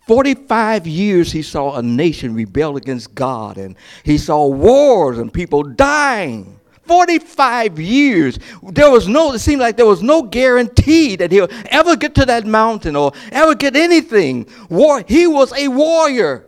45 0.07 0.87
years 0.87 1.33
he 1.33 1.43
saw 1.43 1.77
a 1.77 1.83
nation 1.83 2.35
rebel 2.35 2.77
against 2.77 3.15
God 3.15 3.59
and 3.59 3.77
he 4.05 4.19
saw 4.19 4.47
wars 4.47 5.19
and 5.19 5.33
people 5.33 5.63
dying. 5.63 6.59
45 6.87 7.79
years, 7.79 8.39
there 8.63 8.91
was 8.91 9.09
no, 9.09 9.33
it 9.33 9.41
seemed 9.41 9.61
like 9.61 9.77
there 9.77 9.87
was 9.87 10.03
no 10.03 10.23
guarantee 10.23 11.17
that 11.17 11.33
he'll 11.33 11.49
ever 11.71 11.97
get 11.97 12.15
to 12.17 12.25
that 12.27 12.47
mountain 12.47 12.97
or 12.97 13.13
ever 13.33 13.55
get 13.55 13.77
anything. 13.77 14.47
War, 14.69 15.05
he 15.07 15.27
was 15.27 15.53
a 15.53 15.69
warrior. 15.69 16.47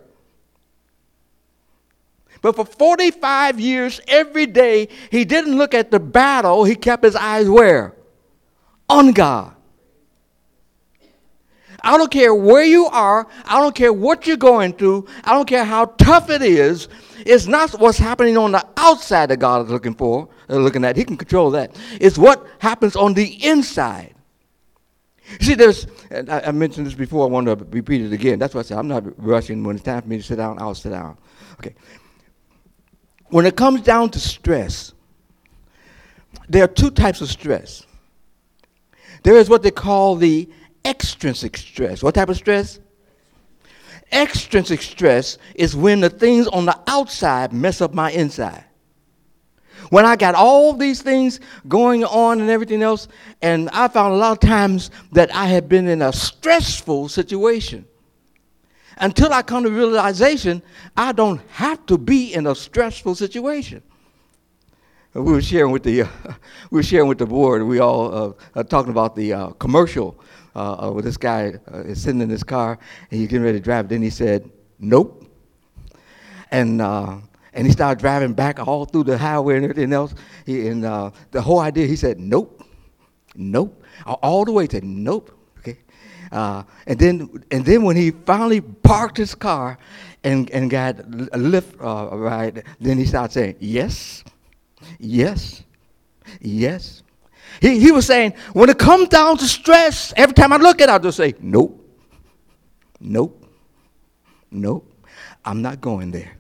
But 2.41 2.57
for 2.57 2.65
45 2.65 3.59
years, 3.59 4.01
every 4.07 4.47
day, 4.47 4.89
he 5.11 5.25
didn't 5.25 5.57
look 5.57 5.75
at 5.75 5.91
the 5.91 6.01
battle, 6.01 6.65
he 6.65 6.75
kept 6.75 7.05
his 7.05 7.17
eyes 7.17 7.49
where? 7.49 7.95
On 8.89 9.13
God. 9.13 9.55
I 11.83 11.97
don't 11.97 12.11
care 12.11 12.35
where 12.35 12.65
you 12.65 12.87
are. 12.87 13.29
I 13.45 13.61
don't 13.61 13.75
care 13.75 13.93
what 13.93 14.27
you're 14.27 14.37
going 14.37 14.73
through. 14.73 15.07
I 15.25 15.33
don't 15.33 15.47
care 15.47 15.65
how 15.65 15.87
tough 15.87 16.29
it 16.29 16.43
is. 16.43 16.89
It's 17.25 17.47
not 17.47 17.71
what's 17.79 17.99
happening 17.99 18.37
on 18.37 18.53
the 18.53 18.67
outside 18.77 19.27
that 19.31 19.39
God 19.39 19.67
is 19.67 19.71
looking 19.71 19.95
for, 19.95 20.29
uh, 20.51 20.57
looking 20.57 20.85
at. 20.85 20.97
He 20.97 21.05
can 21.05 21.17
control 21.17 21.51
that. 21.53 21.77
It's 22.01 22.19
what 22.19 22.47
happens 22.59 22.97
on 22.97 23.15
the 23.15 23.27
inside. 23.45 24.15
See, 25.41 25.55
there's, 25.55 25.87
I, 26.11 26.41
I, 26.47 26.53
mentioned 26.53 26.87
this 26.87 26.95
before, 26.95 27.25
I 27.25 27.29
want 27.29 27.47
to 27.47 27.55
repeat 27.55 28.01
it 28.01 28.13
again. 28.13 28.39
That's 28.39 28.55
why 28.55 28.61
I 28.61 28.63
said 28.63 28.79
I'm 28.79 28.89
not 28.89 29.05
rushing. 29.23 29.63
When 29.63 29.77
it's 29.77 29.85
time 29.85 30.03
for 30.03 30.09
me 30.09 30.17
to 30.17 30.23
sit 30.23 30.37
down, 30.37 30.61
I'll 30.61 30.75
sit 30.75 30.91
down. 30.91 31.19
Okay. 31.55 31.75
When 33.29 33.45
it 33.45 33.55
comes 33.57 33.83
down 33.83 34.09
to 34.11 34.21
stress, 34.21 34.95
there 36.49 36.65
are 36.65 36.69
two 36.69 36.91
types 36.91 37.21
of 37.21 37.29
stress. 37.29 37.85
There 39.23 39.37
is 39.37 39.51
what 39.51 39.63
they 39.63 39.71
call 39.71 40.17
the 40.17 40.49
extrinsic 40.89 41.57
stress. 41.57 42.03
What 42.03 42.15
type 42.15 42.29
of 42.29 42.37
stress? 42.37 42.81
Extrinsic 44.13 44.81
stress 44.81 45.39
is 45.55 45.77
when 45.77 46.01
the 46.01 46.11
things 46.11 46.47
on 46.49 46.65
the 46.65 46.79
outside 46.87 47.53
mess 47.53 47.81
up 47.81 47.93
my 47.93 48.11
inside. 48.11 48.65
When 49.91 50.05
I 50.05 50.17
got 50.17 50.35
all 50.35 50.73
these 50.73 51.03
things 51.03 51.41
going 51.67 52.05
on 52.05 52.41
and 52.41 52.51
everything 52.51 52.83
else, 52.83 53.09
and 53.41 53.71
I 53.71 53.89
found 53.89 54.15
a 54.15 54.17
lot 54.17 54.33
of 54.33 54.41
times 54.41 54.91
that 55.13 55.35
I 55.35 55.47
had 55.47 55.69
been 55.69 55.89
in 55.89 56.03
a 56.03 56.13
stressful 56.13 57.09
situation. 57.09 57.87
Until 58.99 59.33
I 59.33 59.43
come 59.43 59.63
to 59.63 59.71
realization, 59.71 60.61
I 60.97 61.13
don't 61.13 61.41
have 61.51 61.87
to 61.87 61.97
be 61.97 62.35
in 62.35 62.47
a 62.47 62.55
stressful 62.55 63.15
situation. 63.15 63.83
We 65.15 65.33
were 65.33 65.41
sharing 65.41 65.73
with 65.73 65.85
the, 65.85 66.03
uh, 66.03 66.09
we 66.71 66.77
were 66.77 66.83
sharing 66.83 67.09
with 67.09 67.19
the 67.19 67.27
board. 67.27 67.63
We 67.63 67.79
all 67.79 68.37
uh, 68.55 68.63
talking 68.65 68.91
about 68.91 69.17
the 69.17 69.33
uh, 69.33 69.49
commercial 69.51 70.19
uh, 70.59 70.89
uh, 70.89 70.93
with 70.93 71.05
this 71.05 71.17
guy 71.17 71.55
uh, 71.73 71.79
is 71.83 72.03
sitting 72.03 72.21
in 72.21 72.29
his 72.29 72.43
car 72.43 72.79
and 73.11 73.21
he's 73.21 73.29
getting 73.29 73.45
ready 73.45 73.59
to 73.59 73.65
drive. 73.65 73.89
Then 73.89 74.03
he 74.03 74.11
said, 74.11 74.51
"Nope," 74.81 75.25
and 76.51 76.83
uh, 76.83 77.19
and 77.53 77.67
he 77.67 77.73
started 77.73 78.01
driving 78.01 78.33
back 78.33 78.59
all 78.59 78.85
through 78.85 79.05
the 79.05 79.17
highway 79.17 79.55
and 79.55 79.65
everything 79.65 79.93
else. 79.93 80.15
He, 80.47 80.67
and 80.67 80.85
uh, 80.85 81.13
the 81.31 81.41
whole 81.41 81.61
idea, 81.61 81.87
he 81.87 81.95
said, 81.95 82.19
"Nope, 82.19 82.65
nope," 83.37 83.85
all 84.05 84.45
the 84.45 84.51
way 84.51 84.67
to 84.67 84.85
"Nope." 84.85 85.31
Okay, 85.61 85.79
uh, 86.33 86.65
and 86.89 86.99
then 86.99 87.45
and 87.53 87.65
then 87.65 87.85
when 87.85 87.95
he 87.95 88.11
finally 88.11 88.61
parked 88.61 89.17
his 89.17 89.37
car 89.37 89.79
and 90.25 90.51
and 90.51 90.69
got 90.69 90.99
a 91.33 91.39
lift 91.39 91.77
ride, 91.79 92.65
then 92.81 92.99
he 92.99 93.07
started 93.07 93.33
saying, 93.33 93.57
"Yes, 93.61 94.25
yes, 94.99 95.63
yes." 96.41 97.05
He, 97.61 97.81
he 97.81 97.93
was 97.93 98.07
saying, 98.07 98.35
when 98.53 98.71
it 98.71 98.79
comes 98.79 99.09
down 99.09 99.39
to 99.39 99.47
stress, 99.47 100.13
every 100.17 100.35
time 100.35 100.53
I 100.53 100.57
look 100.57 100.81
at 100.81 100.89
it, 100.89 100.93
I'll 100.93 101.01
just 101.01 101.17
say, 101.17 101.35
nope, 101.41 101.85
nope, 103.01 103.47
nope, 104.51 104.91
I'm 105.45 105.63
not 105.63 105.81
going 105.81 106.11
there. 106.11 106.37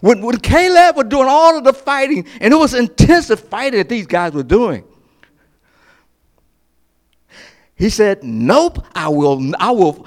When, 0.00 0.20
when 0.22 0.38
Caleb 0.38 0.96
was 0.96 1.06
doing 1.06 1.28
all 1.28 1.56
of 1.56 1.64
the 1.64 1.72
fighting, 1.72 2.26
and 2.40 2.52
it 2.52 2.56
was 2.56 2.74
intensive 2.74 3.40
fighting 3.40 3.78
that 3.78 3.88
these 3.88 4.06
guys 4.06 4.32
were 4.32 4.42
doing. 4.42 4.84
He 7.76 7.90
said, 7.90 8.24
Nope, 8.24 8.84
I 8.94 9.08
will, 9.08 9.52
I 9.58 9.70
will, 9.70 10.06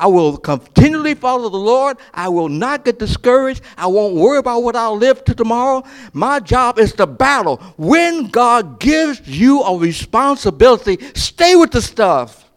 I 0.00 0.06
will 0.06 0.38
continually 0.38 1.12
follow 1.12 1.50
the 1.50 1.58
Lord. 1.58 1.98
I 2.14 2.30
will 2.30 2.48
not 2.48 2.86
get 2.86 2.98
discouraged. 2.98 3.60
I 3.76 3.86
won't 3.86 4.14
worry 4.14 4.38
about 4.38 4.62
what 4.62 4.74
I'll 4.74 4.96
live 4.96 5.22
to 5.24 5.34
tomorrow. 5.34 5.84
My 6.14 6.40
job 6.40 6.78
is 6.78 6.94
to 6.94 7.06
battle. 7.06 7.58
When 7.76 8.28
God 8.28 8.80
gives 8.80 9.20
you 9.28 9.62
a 9.62 9.76
responsibility, 9.76 10.98
stay 11.14 11.54
with 11.54 11.70
the 11.70 11.82
stuff. 11.82 12.50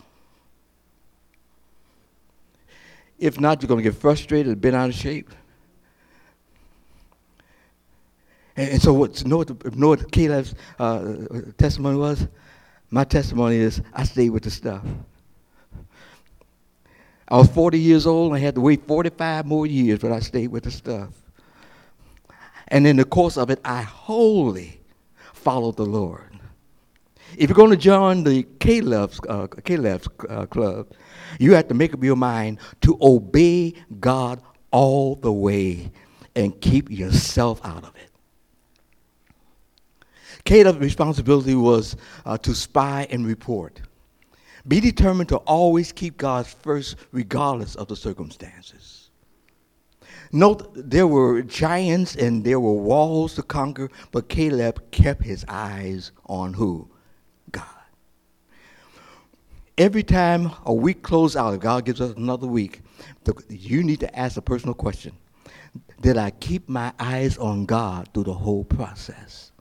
If 3.19 3.41
not, 3.41 3.61
you're 3.61 3.67
going 3.67 3.83
to 3.83 3.89
get 3.89 3.99
frustrated, 3.99 4.61
bent 4.61 4.75
out 4.75 4.89
of 4.89 4.95
shape. 4.95 5.29
And, 8.55 8.71
and 8.71 8.81
so, 8.81 8.93
what, 8.93 9.21
you 9.21 9.27
know 9.27 9.37
what, 9.37 9.47
the, 9.47 9.71
know 9.71 9.89
what 9.89 10.11
Caleb's 10.13 10.55
uh, 10.79 11.15
testimony 11.57 11.97
was? 11.97 12.25
My 12.89 13.03
testimony 13.03 13.57
is 13.57 13.81
I 13.93 14.05
stayed 14.05 14.29
with 14.29 14.43
the 14.43 14.51
stuff. 14.51 14.85
I 17.33 17.37
was 17.37 17.47
40 17.47 17.79
years 17.79 18.05
old. 18.05 18.35
I 18.35 18.37
had 18.37 18.53
to 18.53 18.61
wait 18.61 18.85
45 18.85 19.47
more 19.47 19.65
years, 19.65 19.97
but 19.97 20.11
I 20.11 20.19
stayed 20.19 20.49
with 20.49 20.65
the 20.65 20.71
stuff. 20.71 21.09
And 22.67 22.85
in 22.85 22.95
the 22.97 23.05
course 23.05 23.37
of 23.37 23.49
it, 23.49 23.59
I 23.65 23.81
wholly 23.81 24.79
followed 25.33 25.77
the 25.77 25.85
Lord. 25.85 26.29
If 27.35 27.49
you're 27.49 27.55
going 27.55 27.71
to 27.71 27.75
join 27.75 28.23
the 28.23 28.43
Caleb's, 28.59 29.19
uh, 29.27 29.47
Caleb's 29.47 30.07
uh, 30.29 30.45
club, 30.45 30.91
you 31.39 31.55
have 31.55 31.67
to 31.69 31.73
make 31.73 31.95
up 31.95 32.03
your 32.03 32.15
mind 32.15 32.59
to 32.81 32.99
obey 33.01 33.73
God 33.99 34.39
all 34.69 35.15
the 35.15 35.33
way 35.33 35.89
and 36.35 36.61
keep 36.61 36.91
yourself 36.91 37.59
out 37.63 37.83
of 37.83 37.95
it. 37.95 38.11
Caleb's 40.45 40.77
responsibility 40.77 41.55
was 41.55 41.95
uh, 42.27 42.37
to 42.37 42.53
spy 42.53 43.07
and 43.09 43.25
report. 43.25 43.81
Be 44.67 44.79
determined 44.79 45.29
to 45.29 45.37
always 45.37 45.91
keep 45.91 46.17
God 46.17 46.47
first, 46.47 46.95
regardless 47.11 47.75
of 47.75 47.87
the 47.87 47.95
circumstances. 47.95 49.09
Note 50.31 50.71
there 50.75 51.07
were 51.07 51.41
giants 51.43 52.15
and 52.15 52.43
there 52.43 52.59
were 52.59 52.73
walls 52.73 53.35
to 53.35 53.43
conquer, 53.43 53.89
but 54.11 54.29
Caleb 54.29 54.91
kept 54.91 55.23
his 55.23 55.45
eyes 55.47 56.11
on 56.25 56.53
who? 56.53 56.89
God. 57.51 57.65
Every 59.77 60.03
time 60.03 60.51
a 60.65 60.73
week 60.73 61.03
closes 61.03 61.35
out, 61.35 61.53
if 61.53 61.59
God 61.59 61.85
gives 61.85 62.01
us 62.01 62.15
another 62.15 62.47
week, 62.47 62.81
you 63.49 63.83
need 63.83 63.99
to 63.99 64.19
ask 64.19 64.37
a 64.37 64.41
personal 64.41 64.73
question 64.73 65.13
Did 66.01 66.17
I 66.17 66.31
keep 66.31 66.69
my 66.69 66.93
eyes 66.99 67.37
on 67.37 67.65
God 67.65 68.09
through 68.13 68.25
the 68.25 68.33
whole 68.33 68.63
process? 68.63 69.52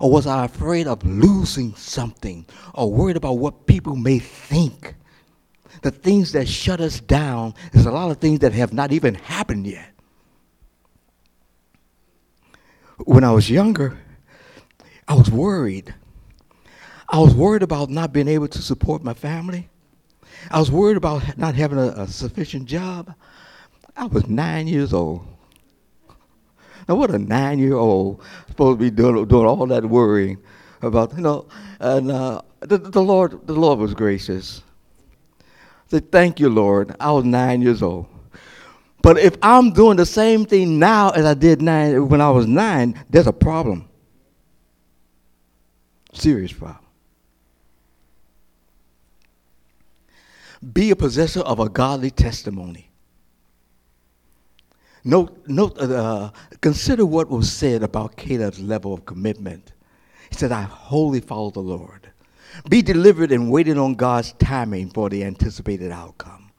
Or 0.00 0.10
was 0.10 0.26
I 0.26 0.44
afraid 0.44 0.86
of 0.86 1.04
losing 1.04 1.74
something 1.74 2.46
or 2.74 2.90
worried 2.90 3.16
about 3.16 3.34
what 3.34 3.66
people 3.66 3.96
may 3.96 4.18
think? 4.18 4.94
The 5.82 5.90
things 5.90 6.32
that 6.32 6.48
shut 6.48 6.80
us 6.80 7.00
down 7.00 7.54
is 7.72 7.86
a 7.86 7.90
lot 7.90 8.10
of 8.10 8.18
things 8.18 8.40
that 8.40 8.52
have 8.52 8.72
not 8.72 8.92
even 8.92 9.14
happened 9.14 9.66
yet. 9.66 9.92
When 13.04 13.24
I 13.24 13.32
was 13.32 13.50
younger, 13.50 13.98
I 15.06 15.14
was 15.14 15.30
worried. 15.30 15.94
I 17.08 17.18
was 17.20 17.34
worried 17.34 17.62
about 17.62 17.90
not 17.90 18.12
being 18.12 18.28
able 18.28 18.48
to 18.48 18.62
support 18.62 19.04
my 19.04 19.14
family. 19.14 19.68
I 20.50 20.58
was 20.58 20.70
worried 20.70 20.96
about 20.96 21.36
not 21.38 21.54
having 21.54 21.78
a, 21.78 21.88
a 21.88 22.06
sufficient 22.08 22.66
job. 22.66 23.14
I 23.96 24.06
was 24.06 24.26
nine 24.26 24.66
years 24.66 24.92
old. 24.92 25.26
Now, 26.88 26.94
what 26.94 27.10
a 27.10 27.18
nine-year-old 27.18 28.22
supposed 28.48 28.78
to 28.78 28.84
be 28.84 28.90
doing, 28.90 29.26
doing 29.26 29.46
all 29.46 29.66
that 29.66 29.84
worrying 29.84 30.38
about, 30.82 31.14
you 31.14 31.22
know, 31.22 31.46
and 31.80 32.10
uh, 32.10 32.42
the, 32.60 32.78
the 32.78 33.02
Lord, 33.02 33.46
the 33.46 33.54
Lord 33.54 33.78
was 33.78 33.94
gracious. 33.94 34.62
I 35.40 35.44
said, 35.88 36.12
thank 36.12 36.38
you, 36.38 36.48
Lord. 36.48 36.94
I 37.00 37.10
was 37.10 37.24
nine 37.24 37.62
years 37.62 37.82
old. 37.82 38.06
But 39.02 39.18
if 39.18 39.36
I'm 39.40 39.72
doing 39.72 39.96
the 39.96 40.06
same 40.06 40.44
thing 40.44 40.78
now 40.78 41.10
as 41.10 41.24
I 41.24 41.34
did 41.34 41.62
nine 41.62 42.08
when 42.08 42.20
I 42.20 42.30
was 42.30 42.46
nine, 42.46 43.04
there's 43.08 43.28
a 43.28 43.32
problem. 43.32 43.88
Serious 46.12 46.52
problem. 46.52 46.84
Be 50.72 50.90
a 50.90 50.96
possessor 50.96 51.40
of 51.40 51.60
a 51.60 51.68
godly 51.68 52.10
testimony. 52.10 52.85
Note, 55.06 55.46
note 55.46 55.78
uh, 55.78 56.32
consider 56.60 57.06
what 57.06 57.30
was 57.30 57.50
said 57.50 57.84
about 57.84 58.16
Caleb's 58.16 58.58
level 58.58 58.92
of 58.92 59.06
commitment. 59.06 59.72
He 60.30 60.34
said, 60.34 60.50
I 60.50 60.62
wholly 60.62 61.20
follow 61.20 61.52
the 61.52 61.60
Lord. 61.60 62.10
Be 62.68 62.82
delivered 62.82 63.30
and 63.30 63.48
waiting 63.48 63.78
on 63.78 63.94
God's 63.94 64.32
timing 64.32 64.90
for 64.90 65.08
the 65.08 65.22
anticipated 65.22 65.92
outcome. 65.92 66.50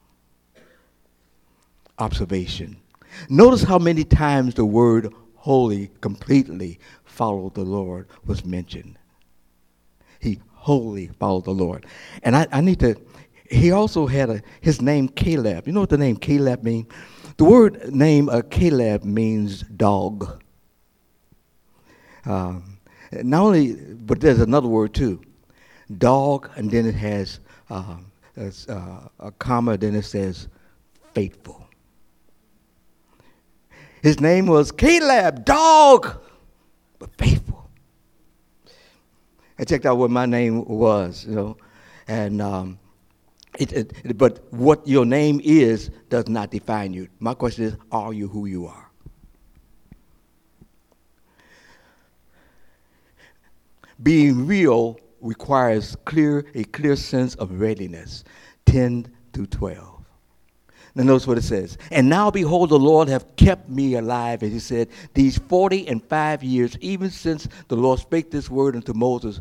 Observation. 2.00 2.78
Notice 3.28 3.64
how 3.64 3.80
many 3.80 4.06
times 4.06 4.54
the 4.54 4.64
word 4.64 5.14
wholly, 5.36 5.92
completely 6.00 6.80
followed 7.04 7.54
the 7.54 7.66
Lord 7.66 8.08
was 8.26 8.46
mentioned. 8.46 8.98
He 10.22 10.40
wholly 10.54 11.08
followed 11.20 11.44
the 11.44 11.52
Lord. 11.52 11.86
And 12.24 12.34
I, 12.34 12.48
I 12.54 12.62
need 12.62 12.80
to, 12.80 12.96
he 13.50 13.72
also 13.72 14.08
had 14.08 14.30
a, 14.30 14.42
his 14.62 14.82
name 14.82 15.10
Caleb. 15.10 15.68
You 15.68 15.74
know 15.74 15.82
what 15.82 15.90
the 15.90 15.98
name 15.98 16.16
Caleb 16.16 16.64
means? 16.64 16.88
The 17.38 17.44
word 17.44 17.94
name 17.94 18.30
uh, 18.30 18.42
Caleb 18.50 19.04
means 19.04 19.62
dog. 19.62 20.44
Um, 22.26 22.80
not 23.12 23.42
only, 23.44 23.74
but 23.76 24.20
there's 24.20 24.42
another 24.42 24.68
word 24.68 24.96
too. 24.96 25.22
Dog, 26.00 26.50
and 26.56 26.70
then 26.70 26.88
it 26.88 26.96
has 26.96 27.40
uh, 27.70 27.98
uh, 28.38 29.00
a 29.20 29.32
comma, 29.38 29.78
then 29.78 29.96
it 29.96 30.04
says 30.04 30.48
faithful. 31.14 31.68
His 34.02 34.20
name 34.20 34.48
was 34.48 34.72
Caleb, 34.72 35.46
dog, 35.46 36.20
but 36.98 37.10
faithful. 37.18 37.70
I 39.60 39.64
checked 39.64 39.86
out 39.86 39.98
what 39.98 40.10
my 40.10 40.26
name 40.26 40.66
was, 40.66 41.26
you 41.26 41.36
know, 41.36 41.58
and 42.08 42.42
um, 42.42 42.80
it, 43.58 43.74
it, 43.74 44.18
but 44.18 44.52
what 44.54 44.88
your 44.88 45.06
name 45.06 45.42
is 45.44 45.90
does 46.10 46.28
not 46.28 46.52
define 46.52 46.94
you. 46.94 47.08
My 47.20 47.34
question 47.34 47.66
is, 47.66 47.76
are 47.92 48.14
you 48.14 48.28
who 48.28 48.46
you 48.46 48.68
are? 48.68 48.90
Being 54.02 54.46
real 54.46 55.00
requires 55.22 55.96
clear 56.06 56.46
a 56.54 56.64
clear 56.66 56.96
sense 56.96 57.36
of 57.36 57.60
readiness. 57.60 58.24
10 58.66 59.08
to 59.34 59.48
12. 59.48 59.98
Now 60.98 61.04
notice 61.04 61.28
what 61.28 61.38
it 61.38 61.44
says. 61.44 61.78
And 61.92 62.10
now 62.10 62.32
behold, 62.32 62.70
the 62.70 62.80
Lord 62.80 63.08
have 63.08 63.36
kept 63.36 63.70
me 63.70 63.96
alive, 63.96 64.42
as 64.42 64.52
he 64.52 64.58
said, 64.58 64.90
these 65.14 65.38
forty 65.38 65.88
and 65.88 66.04
five 66.04 66.44
years, 66.44 66.76
even 66.82 67.12
since 67.12 67.48
the 67.68 67.76
Lord 67.76 68.00
spake 68.00 68.32
this 68.32 68.50
word 68.50 68.76
unto 68.76 68.94
Moses, 68.94 69.40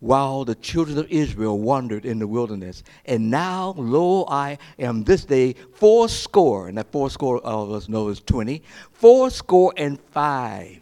while 0.00 0.44
the 0.44 0.54
children 0.54 0.98
of 0.98 1.10
Israel 1.10 1.58
wandered 1.58 2.04
in 2.04 2.18
the 2.18 2.26
wilderness. 2.26 2.82
And 3.06 3.30
now, 3.30 3.74
lo, 3.76 4.24
I 4.28 4.58
am 4.78 5.04
this 5.04 5.24
day 5.24 5.54
fourscore, 5.74 6.68
and 6.68 6.78
that 6.78 6.92
fourscore 6.92 7.40
of 7.40 7.72
us 7.72 7.88
know 7.88 8.08
is 8.08 8.20
20, 8.20 8.62
fourscore 8.92 9.72
and 9.76 10.00
five 10.00 10.80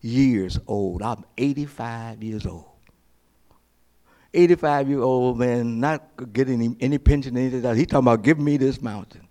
years 0.00 0.58
old. 0.66 1.02
I'm 1.02 1.24
85 1.38 2.22
years 2.22 2.46
old. 2.46 2.64
85 4.32 4.88
year 4.88 5.00
old 5.00 5.38
man, 5.38 5.80
not 5.80 6.32
getting 6.32 6.62
any, 6.62 6.76
any 6.80 6.98
pension, 6.98 7.36
anything. 7.36 7.62
He's 7.74 7.86
talking 7.86 8.06
about 8.06 8.22
giving 8.22 8.44
me 8.44 8.56
this 8.56 8.80
mountain. 8.80 9.26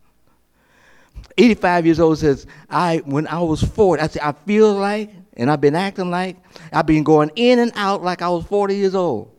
85 1.38 1.86
years 1.86 2.00
old 2.00 2.18
says, 2.18 2.46
I 2.70 2.98
when 3.06 3.28
I 3.28 3.40
was 3.40 3.64
40, 3.64 4.02
I 4.02 4.08
said, 4.08 4.22
I 4.22 4.32
feel 4.34 4.74
like 4.74 5.10
and 5.38 5.50
I've 5.50 5.62
been 5.62 5.76
acting 5.76 6.12
like 6.12 6.38
I've 6.72 6.86
been 6.86 7.04
going 7.04 7.32
in 7.36 7.60
and 7.60 7.72
out 7.76 8.04
like 8.04 8.22
I 8.22 8.30
was 8.30 8.46
40 8.46 8.76
years 8.76 8.96
old. 8.96 9.32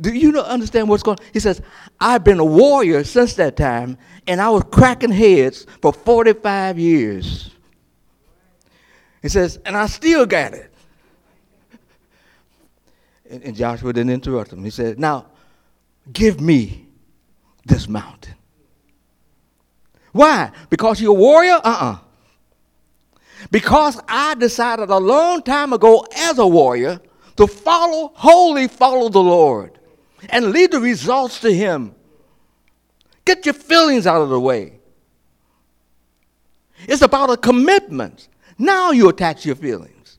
Do 0.00 0.12
you 0.12 0.32
not 0.32 0.46
understand 0.46 0.88
what's 0.88 1.02
going 1.02 1.18
on? 1.18 1.24
He 1.32 1.40
says, 1.40 1.60
I've 2.00 2.24
been 2.24 2.38
a 2.38 2.44
warrior 2.44 3.04
since 3.04 3.34
that 3.34 3.56
time, 3.56 3.98
and 4.26 4.40
I 4.40 4.48
was 4.48 4.64
cracking 4.72 5.12
heads 5.12 5.66
for 5.82 5.92
45 5.92 6.78
years. 6.78 7.50
He 9.20 9.28
says, 9.28 9.58
and 9.64 9.76
I 9.76 9.86
still 9.86 10.26
got 10.26 10.54
it. 10.54 10.72
And, 13.30 13.42
and 13.44 13.56
Joshua 13.56 13.92
didn't 13.92 14.10
interrupt 14.10 14.52
him. 14.52 14.64
He 14.64 14.70
said, 14.70 14.98
Now, 14.98 15.26
give 16.12 16.40
me 16.40 16.86
this 17.64 17.88
mountain. 17.88 18.34
Why? 20.12 20.50
Because 20.68 21.00
you're 21.00 21.12
a 21.12 21.18
warrior? 21.18 21.54
Uh 21.54 21.60
uh-uh. 21.64 21.92
uh 21.92 21.98
because 23.50 24.00
I 24.08 24.34
decided 24.34 24.90
a 24.90 24.98
long 24.98 25.42
time 25.42 25.72
ago 25.72 26.06
as 26.16 26.38
a 26.38 26.46
warrior 26.46 27.00
to 27.36 27.46
follow, 27.46 28.12
wholly 28.14 28.68
follow 28.68 29.08
the 29.08 29.22
Lord 29.22 29.78
and 30.30 30.50
leave 30.50 30.70
the 30.70 30.80
results 30.80 31.40
to 31.40 31.52
Him. 31.52 31.94
Get 33.24 33.46
your 33.46 33.54
feelings 33.54 34.06
out 34.06 34.22
of 34.22 34.28
the 34.28 34.40
way. 34.40 34.80
It's 36.88 37.02
about 37.02 37.30
a 37.30 37.36
commitment. 37.36 38.28
Now 38.58 38.90
you 38.90 39.08
attach 39.08 39.46
your 39.46 39.54
feelings. 39.54 40.18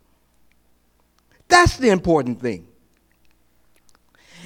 That's 1.47 1.77
the 1.77 1.89
important 1.89 2.41
thing. 2.41 2.67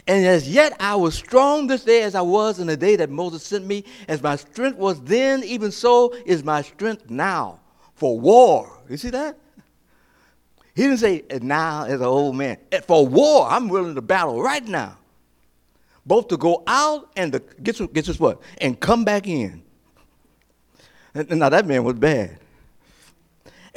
And 0.07 0.25
as 0.25 0.49
yet 0.49 0.73
I 0.79 0.95
was 0.95 1.15
strong 1.15 1.67
this 1.67 1.83
day 1.83 2.03
as 2.03 2.15
I 2.15 2.21
was 2.21 2.59
in 2.59 2.67
the 2.67 2.77
day 2.77 2.95
that 2.95 3.09
Moses 3.09 3.43
sent 3.43 3.65
me, 3.65 3.83
as 4.07 4.21
my 4.21 4.37
strength 4.37 4.77
was 4.77 5.01
then, 5.01 5.43
even 5.43 5.71
so 5.71 6.13
is 6.25 6.43
my 6.43 6.61
strength 6.61 7.09
now 7.09 7.59
for 7.97 8.19
war. 8.19 8.79
You 8.89 8.95
see 8.95 9.09
that? 9.09 9.37
He 10.75 10.83
didn't 10.83 10.99
say 10.99 11.23
now 11.41 11.85
as 11.85 11.99
an 11.99 12.03
old 12.03 12.35
man. 12.35 12.57
Eh, 12.71 12.79
for 12.81 13.05
war, 13.05 13.47
I'm 13.49 13.67
willing 13.67 13.95
to 13.95 14.01
battle 14.01 14.41
right 14.41 14.63
now. 14.63 14.97
Both 16.05 16.29
to 16.29 16.37
go 16.37 16.63
out 16.67 17.11
and 17.17 17.33
to 17.33 17.39
get 17.61 17.77
get 17.93 18.05
this 18.05 18.19
what? 18.19 18.39
And 18.61 18.79
come 18.79 19.03
back 19.03 19.27
in. 19.27 19.63
Now 21.15 21.49
that 21.49 21.65
man 21.65 21.83
was 21.83 21.95
bad. 21.95 22.37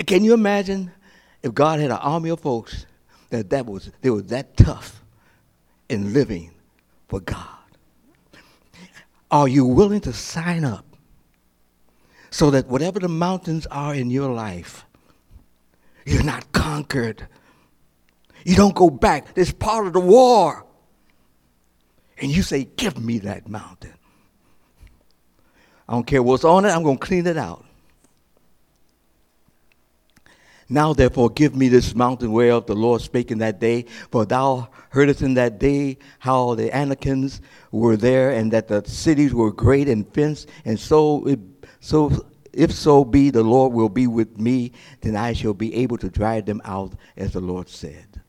Can 0.06 0.22
you 0.24 0.34
imagine 0.34 0.92
if 1.42 1.54
God 1.54 1.80
had 1.80 1.90
an 1.90 1.96
army 1.96 2.28
of 2.28 2.40
folks 2.40 2.84
that, 3.30 3.48
that 3.50 3.64
was 3.64 3.90
they 4.02 4.10
were 4.10 4.22
that 4.22 4.56
tough 4.58 5.02
in 5.88 6.12
living 6.12 6.52
for 7.08 7.20
God? 7.20 7.46
Are 9.30 9.48
you 9.48 9.64
willing 9.64 10.02
to 10.02 10.12
sign 10.12 10.64
up 10.64 10.89
so 12.30 12.50
that 12.50 12.66
whatever 12.66 12.98
the 12.98 13.08
mountains 13.08 13.66
are 13.66 13.94
in 13.94 14.10
your 14.10 14.32
life, 14.32 14.84
you're 16.04 16.22
not 16.22 16.50
conquered? 16.52 17.26
You 18.44 18.56
don't 18.56 18.74
go 18.74 18.90
back. 18.90 19.26
It's 19.36 19.52
part 19.52 19.86
of 19.86 19.92
the 19.92 20.00
war. 20.00 20.64
And 22.18 22.30
you 22.30 22.42
say, 22.42 22.64
Give 22.64 22.98
me 22.98 23.18
that 23.20 23.48
mountain. 23.48 23.94
I 25.88 25.94
don't 25.94 26.06
care 26.06 26.22
what's 26.22 26.44
on 26.44 26.64
it, 26.64 26.68
I'm 26.68 26.84
going 26.84 26.98
to 26.98 27.04
clean 27.04 27.26
it 27.26 27.36
out. 27.36 27.64
Now, 30.72 30.92
therefore, 30.92 31.30
give 31.30 31.56
me 31.56 31.68
this 31.68 31.96
mountain 31.96 32.30
whereof 32.30 32.66
the 32.66 32.76
Lord 32.76 33.00
spake 33.00 33.32
in 33.32 33.38
that 33.38 33.58
day. 33.58 33.86
For 34.12 34.24
thou 34.24 34.68
heardest 34.90 35.20
in 35.20 35.34
that 35.34 35.58
day 35.58 35.98
how 36.20 36.54
the 36.54 36.70
Anakims 36.70 37.40
were 37.72 37.96
there, 37.96 38.30
and 38.30 38.52
that 38.52 38.68
the 38.68 38.84
cities 38.86 39.34
were 39.34 39.50
great 39.50 39.88
and 39.88 40.06
fenced. 40.14 40.48
And 40.64 40.78
so, 40.78 41.26
it, 41.26 41.40
so 41.80 42.26
if 42.52 42.72
so 42.72 43.04
be 43.04 43.30
the 43.30 43.42
Lord 43.42 43.72
will 43.72 43.88
be 43.88 44.06
with 44.06 44.38
me, 44.38 44.72
then 45.00 45.16
I 45.16 45.32
shall 45.32 45.54
be 45.54 45.74
able 45.74 45.98
to 45.98 46.08
drive 46.08 46.46
them 46.46 46.60
out, 46.64 46.92
as 47.16 47.32
the 47.32 47.40
Lord 47.40 47.68
said. 47.68 48.20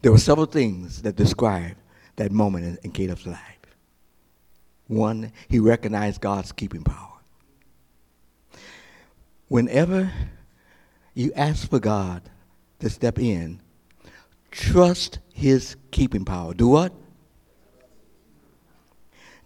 There 0.00 0.12
were 0.12 0.18
several 0.18 0.46
things 0.46 1.02
that 1.02 1.16
describe 1.16 1.76
that 2.16 2.32
moment 2.32 2.78
in, 2.82 2.90
Caleb's 2.92 3.26
life. 3.26 3.38
One, 4.86 5.32
he 5.48 5.58
recognized 5.58 6.20
God's 6.20 6.52
keeping 6.52 6.84
power. 6.84 7.08
Whenever 9.48 10.12
you 11.14 11.32
ask 11.34 11.68
for 11.68 11.78
God 11.78 12.22
to 12.80 12.88
step 12.88 13.18
in, 13.18 13.60
trust 14.50 15.18
his 15.32 15.76
keeping 15.90 16.24
power. 16.24 16.54
Do 16.54 16.68
what? 16.68 16.92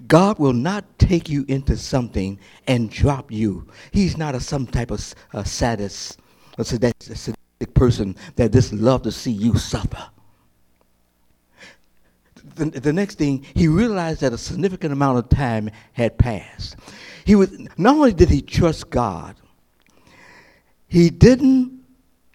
God 0.06 0.38
will 0.38 0.52
not 0.52 0.98
take 0.98 1.28
you 1.28 1.44
into 1.48 1.76
something 1.76 2.38
and 2.66 2.90
drop 2.90 3.32
you. 3.32 3.66
He's 3.92 4.16
not 4.16 4.34
a, 4.34 4.40
some 4.40 4.66
type 4.66 4.90
of 4.90 5.14
a 5.32 5.44
sadist, 5.44 6.20
a 6.58 6.64
sadistic 6.64 7.36
person 7.74 8.16
that 8.36 8.52
just 8.52 8.72
love 8.72 9.02
to 9.02 9.12
see 9.12 9.30
you 9.30 9.56
suffer. 9.56 10.08
The, 12.56 12.66
the 12.66 12.92
next 12.92 13.16
thing, 13.16 13.44
he 13.54 13.68
realized 13.68 14.20
that 14.20 14.32
a 14.32 14.38
significant 14.38 14.92
amount 14.92 15.18
of 15.18 15.28
time 15.28 15.70
had 15.92 16.18
passed. 16.18 16.76
He 17.24 17.34
was, 17.34 17.58
not 17.76 17.96
only 17.96 18.12
did 18.12 18.28
he 18.28 18.42
trust 18.42 18.90
God, 18.90 19.36
he 20.88 21.10
didn't 21.10 21.82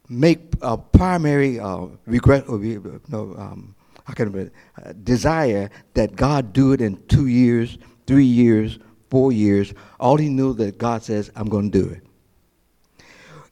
make 0.09 0.53
a 0.61 0.77
primary 0.77 1.59
uh, 1.59 1.87
regret 2.05 2.43
or 2.47 2.59
no, 3.07 3.35
um, 3.37 3.75
how 4.03 4.13
can 4.13 4.51
I, 4.77 4.81
uh, 4.81 4.93
desire 5.03 5.69
that 5.93 6.15
God 6.15 6.53
do 6.53 6.73
it 6.73 6.81
in 6.81 6.97
two 7.07 7.27
years, 7.27 7.77
three 8.07 8.25
years, 8.25 8.79
four 9.09 9.31
years. 9.31 9.73
All 9.99 10.17
he 10.17 10.29
knew 10.29 10.53
that 10.55 10.77
God 10.77 11.03
says, 11.03 11.31
I'm 11.35 11.47
going 11.47 11.71
to 11.71 11.79
do 11.83 11.89
it. 11.89 12.03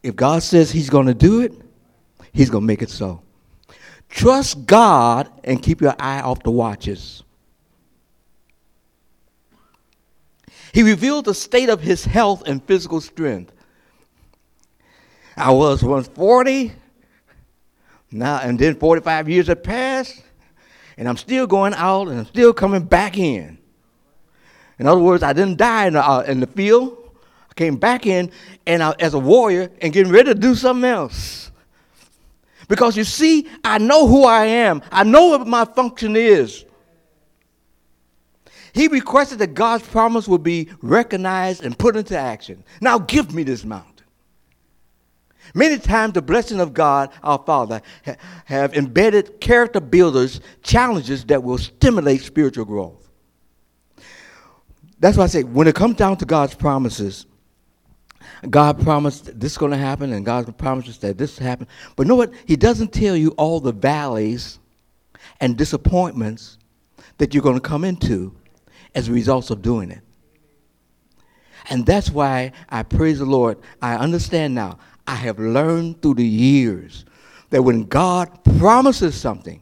If 0.01 0.15
God 0.15 0.41
says 0.41 0.71
he's 0.71 0.89
going 0.89 1.07
to 1.07 1.13
do 1.13 1.41
it, 1.41 1.53
he's 2.31 2.49
going 2.49 2.63
to 2.63 2.67
make 2.67 2.81
it 2.81 2.89
so. 2.89 3.21
Trust 4.09 4.65
God 4.65 5.29
and 5.43 5.61
keep 5.61 5.81
your 5.81 5.95
eye 5.99 6.21
off 6.21 6.41
the 6.43 6.51
watches. 6.51 7.23
He 10.73 10.83
revealed 10.83 11.25
the 11.25 11.33
state 11.33 11.69
of 11.69 11.81
his 11.81 12.05
health 12.05 12.43
and 12.45 12.63
physical 12.63 13.01
strength. 13.01 13.51
I 15.35 15.51
was 15.51 15.83
once 15.83 16.07
40, 16.07 16.73
now 18.11 18.39
and 18.39 18.59
then 18.59 18.75
45 18.75 19.29
years 19.29 19.47
have 19.47 19.63
passed, 19.63 20.21
and 20.99 21.07
I'm 21.07 21.15
still 21.15 21.47
going 21.47 21.73
out 21.75 22.09
and 22.09 22.19
I'm 22.19 22.25
still 22.25 22.53
coming 22.53 22.83
back 22.83 23.17
in. 23.17 23.57
In 24.79 24.85
other 24.85 24.99
words, 24.99 25.23
I 25.23 25.31
didn't 25.31 25.57
die 25.57 25.87
in 25.87 25.93
the, 25.93 26.05
uh, 26.05 26.21
in 26.27 26.41
the 26.41 26.47
field. 26.47 26.97
I 27.49 27.53
came 27.53 27.77
back 27.77 28.05
in 28.05 28.31
and 28.67 28.83
I, 28.83 28.93
as 28.99 29.13
a 29.13 29.19
warrior 29.19 29.71
and 29.81 29.93
getting 29.93 30.11
ready 30.11 30.33
to 30.33 30.37
do 30.37 30.55
something 30.55 30.87
else. 30.87 31.51
Because 32.67 32.97
you 32.97 33.05
see, 33.05 33.47
I 33.63 33.77
know 33.77 34.07
who 34.07 34.25
I 34.25 34.45
am. 34.45 34.81
I 34.91 35.05
know 35.05 35.27
what 35.27 35.47
my 35.47 35.63
function 35.63 36.17
is. 36.17 36.65
He 38.73 38.89
requested 38.89 39.39
that 39.39 39.53
God's 39.53 39.87
promise 39.87 40.27
would 40.27 40.43
be 40.43 40.67
recognized 40.81 41.63
and 41.63 41.79
put 41.79 41.95
into 41.95 42.17
action. 42.17 42.61
Now 42.81 42.99
give 42.99 43.33
me 43.33 43.43
this 43.43 43.63
mountain. 43.63 43.88
Many 45.53 45.77
times, 45.77 46.13
the 46.13 46.21
blessing 46.21 46.59
of 46.59 46.73
God, 46.73 47.11
our 47.23 47.41
Father, 47.45 47.81
ha- 48.05 48.15
have 48.45 48.75
embedded 48.75 49.39
character 49.39 49.79
builders 49.79 50.41
challenges 50.63 51.25
that 51.25 51.43
will 51.43 51.57
stimulate 51.57 52.21
spiritual 52.21 52.65
growth. 52.65 53.09
That's 54.99 55.17
why 55.17 55.23
I 55.23 55.27
say, 55.27 55.43
when 55.43 55.67
it 55.67 55.75
comes 55.75 55.95
down 55.95 56.17
to 56.17 56.25
God's 56.25 56.55
promises, 56.55 57.25
God 58.49 58.81
promised 58.81 59.39
this 59.39 59.53
is 59.53 59.57
going 59.57 59.71
to 59.71 59.77
happen, 59.77 60.13
and 60.13 60.25
God 60.25 60.57
promises 60.57 60.97
that 60.99 61.17
this 61.17 61.37
happen. 61.37 61.67
But 61.95 62.07
know 62.07 62.15
what? 62.15 62.31
He 62.45 62.55
doesn't 62.55 62.93
tell 62.93 63.15
you 63.15 63.29
all 63.31 63.59
the 63.59 63.73
valleys 63.73 64.59
and 65.41 65.57
disappointments 65.57 66.57
that 67.17 67.33
you're 67.33 67.43
going 67.43 67.59
to 67.59 67.61
come 67.61 67.83
into 67.83 68.35
as 68.95 69.07
a 69.07 69.11
result 69.11 69.51
of 69.51 69.61
doing 69.61 69.91
it. 69.91 70.01
And 71.69 71.85
that's 71.85 72.09
why 72.09 72.53
I 72.69 72.83
praise 72.83 73.19
the 73.19 73.25
Lord. 73.25 73.57
I 73.81 73.95
understand 73.95 74.55
now. 74.55 74.79
I 75.09 75.15
have 75.15 75.39
learned 75.39 76.03
through 76.03 76.13
the 76.13 76.27
years 76.27 77.03
that 77.49 77.63
when 77.63 77.85
God 77.85 78.29
promises 78.59 79.19
something, 79.19 79.59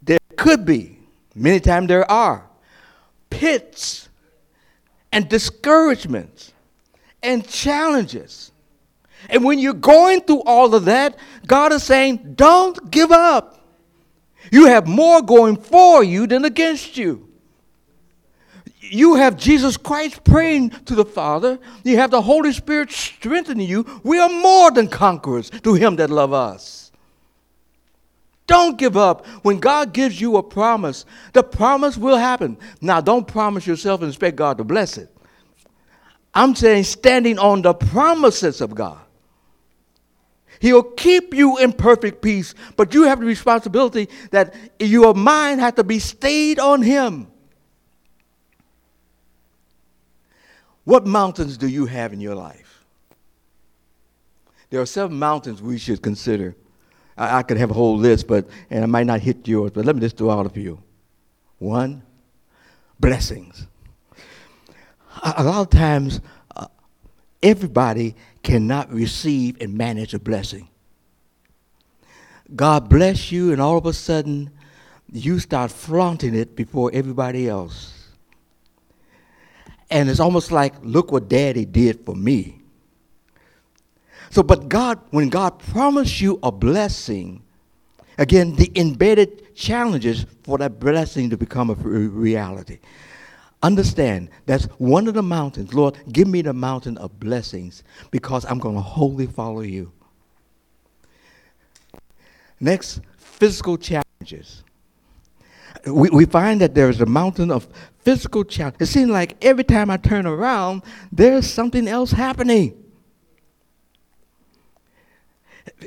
there 0.00 0.16
could 0.38 0.64
be, 0.64 1.00
many 1.34 1.60
times 1.60 1.88
there 1.88 2.10
are, 2.10 2.48
pits 3.28 4.08
and 5.12 5.28
discouragements 5.28 6.54
and 7.22 7.46
challenges. 7.46 8.52
And 9.28 9.44
when 9.44 9.58
you're 9.58 9.74
going 9.74 10.22
through 10.22 10.44
all 10.46 10.74
of 10.74 10.86
that, 10.86 11.18
God 11.46 11.70
is 11.74 11.82
saying, 11.82 12.32
don't 12.36 12.90
give 12.90 13.12
up. 13.12 13.68
You 14.50 14.64
have 14.68 14.86
more 14.86 15.20
going 15.20 15.56
for 15.56 16.02
you 16.02 16.26
than 16.26 16.46
against 16.46 16.96
you 16.96 17.28
you 18.90 19.14
have 19.14 19.36
Jesus 19.36 19.76
Christ 19.76 20.24
praying 20.24 20.70
to 20.70 20.94
the 20.94 21.04
Father. 21.04 21.58
You 21.84 21.96
have 21.96 22.10
the 22.10 22.22
Holy 22.22 22.52
Spirit 22.52 22.90
strengthening 22.90 23.68
you. 23.68 23.86
We 24.02 24.18
are 24.18 24.28
more 24.28 24.70
than 24.70 24.88
conquerors 24.88 25.50
to 25.50 25.74
Him 25.74 25.96
that 25.96 26.10
love 26.10 26.32
us. 26.32 26.92
Don't 28.46 28.76
give 28.76 28.96
up. 28.96 29.26
When 29.42 29.60
God 29.60 29.92
gives 29.92 30.20
you 30.20 30.36
a 30.36 30.42
promise, 30.42 31.04
the 31.32 31.42
promise 31.42 31.96
will 31.96 32.16
happen. 32.16 32.58
Now, 32.80 33.00
don't 33.00 33.26
promise 33.26 33.64
yourself 33.64 34.00
and 34.02 34.08
expect 34.08 34.36
God 34.36 34.58
to 34.58 34.64
bless 34.64 34.98
it. 34.98 35.08
I'm 36.34 36.54
saying 36.54 36.84
standing 36.84 37.38
on 37.38 37.62
the 37.62 37.74
promises 37.74 38.60
of 38.60 38.74
God. 38.74 38.98
He'll 40.60 40.82
keep 40.82 41.32
you 41.32 41.58
in 41.58 41.72
perfect 41.72 42.22
peace, 42.22 42.54
but 42.76 42.92
you 42.92 43.04
have 43.04 43.20
the 43.20 43.26
responsibility 43.26 44.08
that 44.30 44.54
your 44.78 45.14
mind 45.14 45.60
has 45.60 45.74
to 45.74 45.84
be 45.84 45.98
stayed 45.98 46.58
on 46.58 46.82
Him. 46.82 47.28
What 50.90 51.06
mountains 51.06 51.56
do 51.56 51.68
you 51.68 51.86
have 51.86 52.12
in 52.12 52.20
your 52.20 52.34
life? 52.34 52.84
There 54.70 54.80
are 54.80 54.86
seven 54.86 55.16
mountains 55.16 55.62
we 55.62 55.78
should 55.78 56.02
consider. 56.02 56.56
I, 57.16 57.38
I 57.38 57.42
could 57.44 57.58
have 57.58 57.70
a 57.70 57.74
whole 57.74 57.96
list, 57.96 58.26
but 58.26 58.48
and 58.70 58.82
I 58.82 58.88
might 58.88 59.06
not 59.06 59.20
hit 59.20 59.46
yours, 59.46 59.70
but 59.72 59.84
let 59.84 59.94
me 59.94 60.00
just 60.00 60.16
throw 60.16 60.30
out 60.30 60.46
a 60.46 60.48
few. 60.48 60.82
One, 61.60 62.02
blessings. 62.98 63.68
A, 65.22 65.34
a 65.36 65.44
lot 65.44 65.60
of 65.60 65.70
times, 65.70 66.20
uh, 66.56 66.66
everybody 67.40 68.16
cannot 68.42 68.92
receive 68.92 69.58
and 69.60 69.72
manage 69.74 70.12
a 70.12 70.18
blessing. 70.18 70.68
God 72.56 72.88
bless 72.88 73.30
you, 73.30 73.52
and 73.52 73.60
all 73.60 73.78
of 73.78 73.86
a 73.86 73.92
sudden, 73.92 74.50
you 75.12 75.38
start 75.38 75.70
flaunting 75.70 76.34
it 76.34 76.56
before 76.56 76.90
everybody 76.92 77.48
else 77.48 77.99
And 79.90 80.08
it's 80.08 80.20
almost 80.20 80.52
like, 80.52 80.74
look 80.82 81.10
what 81.10 81.28
daddy 81.28 81.64
did 81.64 82.04
for 82.04 82.14
me. 82.14 82.60
So, 84.30 84.42
but 84.42 84.68
God, 84.68 85.00
when 85.10 85.28
God 85.28 85.58
promised 85.58 86.20
you 86.20 86.38
a 86.42 86.52
blessing, 86.52 87.42
again, 88.16 88.54
the 88.54 88.70
embedded 88.76 89.56
challenges 89.56 90.24
for 90.44 90.58
that 90.58 90.78
blessing 90.78 91.30
to 91.30 91.36
become 91.36 91.70
a 91.70 91.74
reality. 91.74 92.78
Understand, 93.62 94.30
that's 94.46 94.64
one 94.78 95.08
of 95.08 95.14
the 95.14 95.22
mountains. 95.22 95.74
Lord, 95.74 95.98
give 96.12 96.28
me 96.28 96.40
the 96.40 96.54
mountain 96.54 96.96
of 96.96 97.18
blessings 97.20 97.82
because 98.10 98.44
I'm 98.46 98.58
going 98.58 98.76
to 98.76 98.80
wholly 98.80 99.26
follow 99.26 99.60
you. 99.60 99.92
Next, 102.58 103.00
physical 103.18 103.76
challenges. 103.76 104.62
We, 105.86 106.08
we 106.10 106.24
find 106.24 106.60
that 106.60 106.74
there 106.74 106.88
is 106.88 107.00
a 107.00 107.06
mountain 107.06 107.50
of 107.50 107.68
physical 108.02 108.44
challenge. 108.44 108.76
It 108.80 108.86
seems 108.86 109.10
like 109.10 109.36
every 109.44 109.64
time 109.64 109.90
I 109.90 109.96
turn 109.96 110.26
around, 110.26 110.82
there's 111.12 111.48
something 111.48 111.86
else 111.86 112.12
happening. 112.12 112.76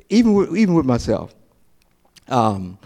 Even 0.09 0.33
with, 0.33 0.55
even 0.55 0.73
with 0.75 0.85
myself. 0.85 1.33
Um, 2.27 2.77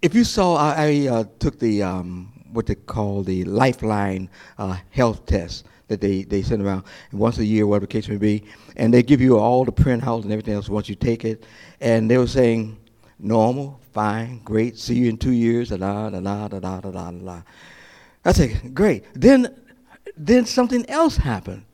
if 0.00 0.14
you 0.14 0.24
saw, 0.24 0.56
I, 0.56 0.74
I 0.74 1.08
uh, 1.08 1.24
took 1.38 1.58
the 1.58 1.82
um, 1.82 2.32
what 2.52 2.66
they 2.66 2.74
call 2.74 3.22
the 3.22 3.44
Lifeline 3.44 4.28
uh, 4.58 4.76
health 4.90 5.26
test 5.26 5.66
that 5.88 6.00
they, 6.00 6.22
they 6.22 6.42
send 6.42 6.62
around 6.62 6.84
once 7.12 7.38
a 7.38 7.44
year, 7.44 7.66
whatever 7.66 7.86
the 7.86 7.92
case 7.92 8.08
may 8.08 8.16
be, 8.16 8.44
and 8.76 8.92
they 8.92 9.02
give 9.02 9.20
you 9.20 9.38
all 9.38 9.64
the 9.64 9.72
printouts 9.72 10.22
and 10.22 10.32
everything 10.32 10.54
else 10.54 10.68
once 10.68 10.88
you 10.88 10.94
take 10.94 11.24
it. 11.24 11.44
And 11.80 12.10
they 12.10 12.18
were 12.18 12.26
saying, 12.26 12.78
normal, 13.18 13.80
fine, 13.92 14.40
great, 14.44 14.78
see 14.78 14.94
you 14.94 15.10
in 15.10 15.18
two 15.18 15.32
years, 15.32 15.68
da 15.68 15.76
da 15.76 16.10
da 16.10 16.20
da 16.20 16.48
da 16.48 16.80
da 16.80 16.90
da 16.90 17.10
da. 17.10 17.42
I 18.24 18.32
said, 18.32 18.74
great. 18.74 19.04
Then, 19.14 19.54
then 20.16 20.46
something 20.46 20.88
else 20.88 21.16
happened. 21.16 21.64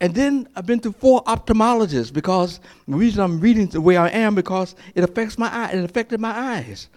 And 0.00 0.14
then 0.14 0.48
I've 0.54 0.66
been 0.66 0.80
to 0.80 0.92
four 0.92 1.22
ophthalmologists 1.24 2.12
because 2.12 2.60
the 2.86 2.96
reason 2.96 3.22
I'm 3.22 3.40
reading 3.40 3.66
the 3.68 3.80
way 3.80 3.96
I 3.96 4.08
am 4.08 4.34
because 4.34 4.74
it 4.94 5.02
affects 5.02 5.38
my 5.38 5.48
eye. 5.48 5.70
It 5.72 5.84
affected 5.84 6.20
my 6.20 6.30
eyes. 6.30 6.88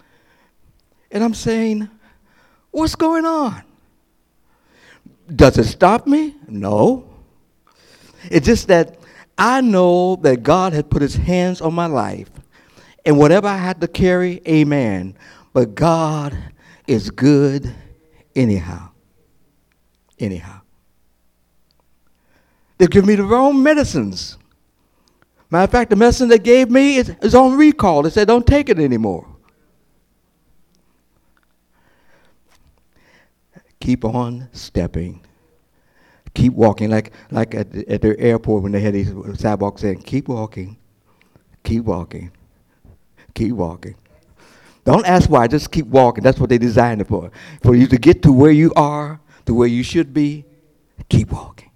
And 1.10 1.24
I'm 1.24 1.34
saying, 1.34 1.88
what's 2.70 2.94
going 2.94 3.24
on? 3.24 3.62
Does 5.34 5.58
it 5.58 5.64
stop 5.64 6.06
me? 6.06 6.34
No. 6.46 7.08
It's 8.30 8.46
just 8.46 8.68
that 8.68 8.98
I 9.36 9.60
know 9.60 10.16
that 10.16 10.42
God 10.42 10.72
had 10.72 10.90
put 10.90 11.00
his 11.00 11.14
hands 11.14 11.60
on 11.60 11.72
my 11.72 11.86
life. 11.86 12.30
And 13.06 13.16
whatever 13.16 13.46
I 13.46 13.56
had 13.56 13.80
to 13.80 13.88
carry, 13.88 14.42
amen. 14.46 15.16
But 15.52 15.74
God 15.74 16.36
is 16.86 17.10
good 17.10 17.74
anyhow. 18.38 18.90
Anyhow. 20.18 20.60
They 22.78 22.86
give 22.86 23.04
me 23.04 23.16
the 23.16 23.24
wrong 23.24 23.62
medicines. 23.62 24.38
Matter 25.50 25.64
of 25.64 25.70
fact, 25.70 25.90
the 25.90 25.96
medicine 25.96 26.28
they 26.28 26.38
gave 26.38 26.70
me 26.70 26.96
is, 26.96 27.10
is 27.22 27.34
on 27.34 27.56
recall. 27.56 28.02
They 28.02 28.10
said, 28.10 28.28
don't 28.28 28.46
take 28.46 28.68
it 28.68 28.78
anymore. 28.78 29.26
Keep 33.80 34.04
on 34.04 34.48
stepping. 34.52 35.24
Keep 36.34 36.52
walking, 36.52 36.90
like, 36.90 37.12
like 37.30 37.54
at, 37.54 37.72
the, 37.72 37.88
at 37.88 38.02
the 38.02 38.18
airport 38.20 38.62
when 38.62 38.72
they 38.72 38.80
had 38.80 38.94
these 38.94 39.12
sidewalks 39.40 39.80
saying, 39.80 40.02
keep 40.02 40.28
walking, 40.28 40.76
keep 41.64 41.84
walking, 41.84 42.30
keep 43.34 43.52
walking. 43.52 43.96
Don't 44.88 45.04
ask 45.04 45.28
why, 45.28 45.46
just 45.46 45.70
keep 45.70 45.84
walking. 45.84 46.24
That's 46.24 46.40
what 46.40 46.48
they 46.48 46.56
designed 46.56 47.02
it 47.02 47.08
for. 47.08 47.30
For 47.62 47.74
you 47.74 47.86
to 47.88 47.98
get 47.98 48.22
to 48.22 48.32
where 48.32 48.50
you 48.50 48.72
are, 48.74 49.20
to 49.44 49.52
where 49.52 49.68
you 49.68 49.82
should 49.82 50.14
be, 50.14 50.46
keep 51.10 51.30
walking. 51.30 51.70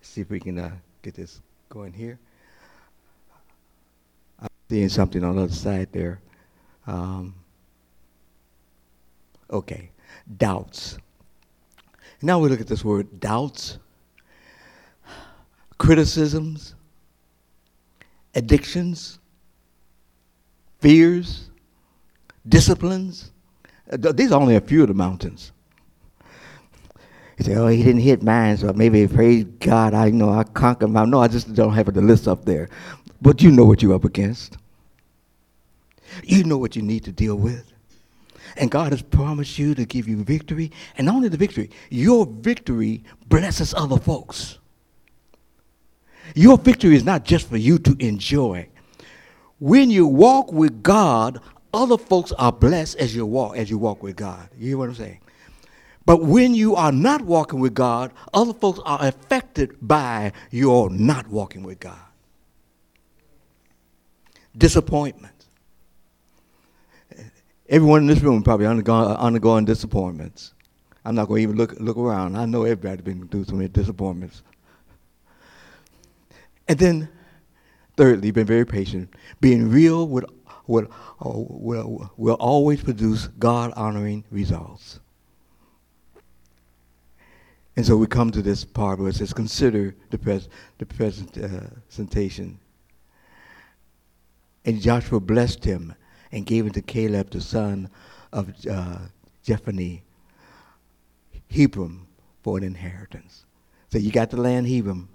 See 0.00 0.20
if 0.20 0.30
we 0.30 0.40
can 0.40 0.58
uh, 0.58 0.72
get 1.00 1.14
this 1.14 1.40
going 1.68 1.92
here. 1.92 2.18
I'm 4.40 4.48
seeing 4.68 4.88
something 4.88 5.22
on 5.22 5.36
the 5.36 5.42
other 5.42 5.52
side 5.52 5.90
there. 5.92 6.20
Um, 6.88 7.36
okay, 9.48 9.92
doubts. 10.38 10.98
Now 12.20 12.40
we 12.40 12.48
look 12.48 12.60
at 12.60 12.66
this 12.66 12.84
word 12.84 13.20
doubts, 13.20 13.78
criticisms, 15.78 16.74
addictions, 18.34 19.18
fears, 20.80 21.50
disciplines. 22.48 23.32
Uh, 23.90 24.12
these 24.12 24.32
are 24.32 24.40
only 24.40 24.56
a 24.56 24.60
few 24.60 24.82
of 24.82 24.88
the 24.88 24.94
mountains. 24.94 25.52
He 27.36 27.44
said, 27.44 27.56
oh, 27.56 27.66
he 27.66 27.82
didn't 27.82 28.02
hit 28.02 28.22
mine, 28.22 28.56
so 28.56 28.72
maybe 28.72 29.08
praise 29.08 29.44
God, 29.58 29.92
I 29.92 30.10
know 30.10 30.30
I 30.30 30.44
conquered 30.44 30.88
mine. 30.88 31.10
No, 31.10 31.20
I 31.20 31.28
just 31.28 31.52
don't 31.52 31.72
have 31.72 31.92
the 31.92 32.00
list 32.00 32.28
up 32.28 32.44
there. 32.44 32.68
But 33.20 33.42
you 33.42 33.50
know 33.50 33.64
what 33.64 33.82
you're 33.82 33.94
up 33.94 34.04
against. 34.04 34.56
You 36.22 36.44
know 36.44 36.58
what 36.58 36.76
you 36.76 36.82
need 36.82 37.04
to 37.04 37.12
deal 37.12 37.34
with. 37.34 37.72
And 38.56 38.70
God 38.70 38.92
has 38.92 39.02
promised 39.02 39.58
you 39.58 39.74
to 39.74 39.84
give 39.84 40.06
you 40.06 40.22
victory. 40.22 40.70
And 40.96 41.06
not 41.06 41.16
only 41.16 41.28
the 41.28 41.36
victory, 41.36 41.70
your 41.90 42.24
victory 42.24 43.02
blesses 43.26 43.74
other 43.74 43.98
folks. 43.98 44.58
Your 46.34 46.58
victory 46.58 46.96
is 46.96 47.04
not 47.04 47.24
just 47.24 47.48
for 47.48 47.56
you 47.56 47.78
to 47.78 47.96
enjoy. 47.98 48.68
When 49.58 49.90
you 49.90 50.06
walk 50.06 50.52
with 50.52 50.82
God, 50.82 51.40
other 51.72 51.98
folks 51.98 52.32
are 52.32 52.52
blessed 52.52 52.96
as 52.98 53.14
you 53.14 53.26
walk 53.26 53.56
as 53.56 53.70
you 53.70 53.78
walk 53.78 54.02
with 54.02 54.16
God. 54.16 54.48
You 54.58 54.68
hear 54.68 54.78
what 54.78 54.88
I'm 54.88 54.94
saying? 54.94 55.20
But 56.06 56.22
when 56.22 56.54
you 56.54 56.76
are 56.76 56.92
not 56.92 57.22
walking 57.22 57.60
with 57.60 57.74
God, 57.74 58.12
other 58.32 58.52
folks 58.52 58.78
are 58.84 58.98
affected 59.00 59.76
by 59.80 60.32
your 60.50 60.90
not 60.90 61.28
walking 61.28 61.62
with 61.62 61.80
God. 61.80 61.98
Disappointment. 64.56 65.32
Everyone 67.68 68.02
in 68.02 68.06
this 68.06 68.20
room 68.20 68.42
probably 68.42 68.66
undergone, 68.66 69.10
uh, 69.10 69.14
undergoing 69.14 69.64
disappointments. 69.64 70.52
I'm 71.04 71.14
not 71.14 71.28
going 71.28 71.38
to 71.38 71.42
even 71.42 71.56
look, 71.56 71.74
look 71.80 71.96
around. 71.96 72.36
I 72.36 72.44
know 72.44 72.64
everybody's 72.64 73.00
been 73.00 73.26
through 73.28 73.44
so 73.44 73.54
many 73.54 73.68
disappointments. 73.68 74.42
And 76.66 76.78
then, 76.78 77.08
thirdly, 77.96 78.30
been 78.30 78.46
very 78.46 78.64
patient. 78.64 79.12
Being 79.40 79.70
real 79.70 80.08
will, 80.08 80.24
will, 80.66 80.88
will, 81.20 82.10
will 82.16 82.36
always 82.36 82.82
produce 82.82 83.26
God 83.38 83.72
honoring 83.76 84.24
results. 84.30 85.00
And 87.76 87.84
so 87.84 87.96
we 87.96 88.06
come 88.06 88.30
to 88.30 88.40
this 88.40 88.64
part 88.64 88.98
where 89.00 89.08
it 89.08 89.16
says, 89.16 89.32
consider 89.32 89.94
the, 90.10 90.18
pres- 90.18 90.48
the 90.78 90.86
presentation. 90.86 92.58
And 94.64 94.80
Joshua 94.80 95.20
blessed 95.20 95.64
him 95.64 95.94
and 96.30 96.46
gave 96.46 96.66
it 96.66 96.74
to 96.74 96.82
Caleb, 96.82 97.30
the 97.30 97.40
son 97.40 97.90
of 98.32 98.52
uh, 98.70 98.98
Jephunneh, 99.44 100.00
Hebron 101.50 102.06
for 102.42 102.58
an 102.58 102.64
inheritance. 102.64 103.44
So 103.90 103.98
you 103.98 104.10
got 104.10 104.30
the 104.30 104.40
land 104.40 104.66
Hebron. 104.68 105.08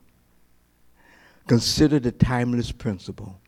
Consider 1.49 1.97
the 1.97 2.11
timeless 2.11 2.71
principle. 2.71 3.41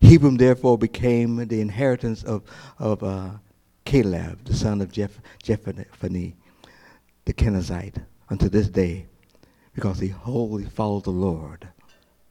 Hebron 0.00 0.36
therefore 0.36 0.78
became 0.78 1.48
the 1.48 1.60
inheritance 1.60 2.22
of, 2.22 2.44
of 2.78 3.02
uh, 3.02 3.30
Caleb, 3.84 4.44
the 4.44 4.54
son 4.54 4.80
of 4.80 4.92
Jeph- 4.92 5.20
Jephunneh, 5.42 6.34
the 7.24 7.32
Kenizzite, 7.32 8.00
unto 8.30 8.48
this 8.48 8.68
day, 8.68 9.06
because 9.74 9.98
he 9.98 10.06
wholly 10.06 10.66
followed 10.66 11.02
the 11.02 11.10
Lord 11.10 11.66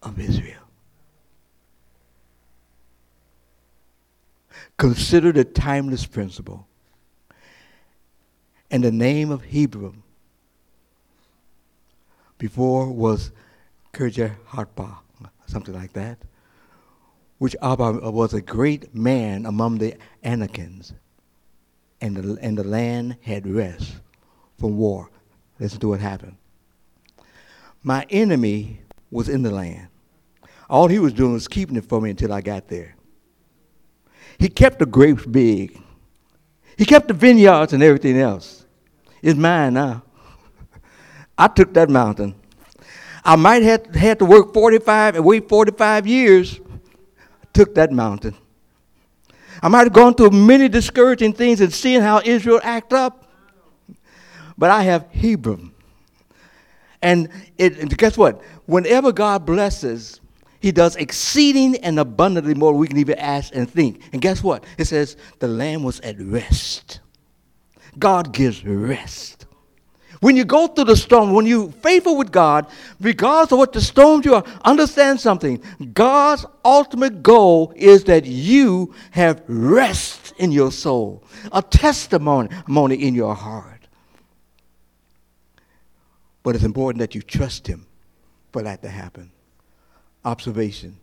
of 0.01 0.17
Israel. 0.17 0.63
Consider 4.77 5.33
the 5.33 5.43
timeless 5.43 6.05
principle. 6.05 6.69
And 8.71 8.81
the 8.81 8.93
name 8.93 9.29
of 9.29 9.43
Hebron 9.43 10.03
before 12.37 12.89
was 12.89 13.33
Kirjath 13.93 14.35
Arba, 14.51 14.97
something 15.45 15.73
like 15.73 15.93
that, 15.93 16.17
which 17.37 17.55
Abba 17.61 18.09
was 18.09 18.33
a 18.33 18.41
great 18.41 18.93
man 18.95 19.45
among 19.45 19.77
the 19.77 19.95
Anakims, 20.23 20.93
and 22.01 22.17
the, 22.17 22.37
and 22.41 22.57
the 22.57 22.63
land 22.63 23.17
had 23.21 23.47
rest 23.47 23.97
from 24.57 24.77
war. 24.77 25.11
Listen 25.59 25.79
to 25.79 25.89
what 25.89 25.99
happened. 25.99 26.37
My 27.83 28.07
enemy 28.09 28.81
was 29.11 29.29
in 29.29 29.43
the 29.43 29.51
land. 29.51 29.89
All 30.69 30.87
he 30.87 30.97
was 30.97 31.13
doing 31.13 31.33
was 31.33 31.47
keeping 31.47 31.75
it 31.75 31.85
for 31.85 32.01
me 32.01 32.09
until 32.09 32.33
I 32.33 32.41
got 32.41 32.69
there. 32.69 32.95
He 34.39 34.49
kept 34.49 34.79
the 34.79 34.87
grapes 34.87 35.25
big. 35.25 35.79
He 36.77 36.85
kept 36.85 37.09
the 37.09 37.13
vineyards 37.13 37.73
and 37.73 37.83
everything 37.83 38.17
else. 38.17 38.65
It's 39.21 39.37
mine 39.37 39.75
now. 39.75 40.01
I 41.37 41.47
took 41.47 41.75
that 41.75 41.91
mountain. 41.91 42.33
I 43.25 43.35
might 43.35 43.63
have 43.63 43.85
had 43.95 44.19
to 44.19 44.25
work 44.25 44.53
45 44.53 45.15
and 45.15 45.25
wait 45.25 45.47
45 45.47 46.07
years. 46.07 46.59
I 46.59 47.47
took 47.53 47.75
that 47.75 47.91
mountain. 47.91 48.35
I 49.61 49.69
might 49.69 49.85
have 49.85 49.93
gone 49.93 50.13
through 50.13 50.31
many 50.31 50.67
discouraging 50.67 51.33
things 51.33 51.61
and 51.61 51.73
seen 51.73 52.01
how 52.01 52.21
Israel 52.23 52.59
act 52.63 52.91
up. 52.91 53.25
But 54.57 54.69
I 54.69 54.83
have 54.83 55.07
Hebron. 55.07 55.71
And, 57.01 57.29
it, 57.57 57.77
and 57.79 57.97
guess 57.97 58.17
what? 58.17 58.41
Whenever 58.65 59.11
God 59.11 59.45
blesses, 59.45 60.19
he 60.59 60.71
does 60.71 60.95
exceeding 60.95 61.75
and 61.77 61.99
abundantly 61.99 62.53
more 62.53 62.71
than 62.71 62.79
we 62.79 62.87
can 62.87 62.97
even 62.97 63.19
ask 63.19 63.53
and 63.53 63.69
think. 63.69 64.01
And 64.13 64.21
guess 64.21 64.41
what? 64.41 64.63
It 64.77 64.85
says 64.85 65.17
the 65.39 65.47
land 65.47 65.83
was 65.83 65.99
at 66.01 66.15
rest. 66.19 67.01
God 67.99 68.33
gives 68.33 68.65
rest. 68.65 69.42
When 70.23 70.37
you 70.37 70.45
go 70.45 70.67
through 70.67 70.85
the 70.85 70.95
storm, 70.95 71.33
when 71.33 71.45
you're 71.45 71.69
faithful 71.69 72.15
with 72.15 72.31
God, 72.31 72.67
regardless 73.01 73.51
of 73.51 73.57
what 73.57 73.73
the 73.73 73.81
storms 73.81 74.23
you 74.25 74.35
are, 74.35 74.45
understand 74.63 75.19
something. 75.19 75.61
God's 75.93 76.45
ultimate 76.63 77.21
goal 77.21 77.73
is 77.75 78.05
that 78.05 78.23
you 78.23 78.95
have 79.11 79.43
rest 79.47 80.33
in 80.37 80.53
your 80.53 80.71
soul, 80.71 81.25
a 81.51 81.61
testimony 81.61 82.47
in 82.95 83.15
your 83.15 83.35
heart. 83.35 83.81
But 86.41 86.55
it's 86.55 86.63
important 86.63 86.99
that 86.99 87.13
you 87.15 87.21
trust 87.21 87.67
Him 87.67 87.85
for 88.53 88.61
that 88.61 88.81
to 88.83 88.87
happen 88.87 89.29
observation. 90.23 90.95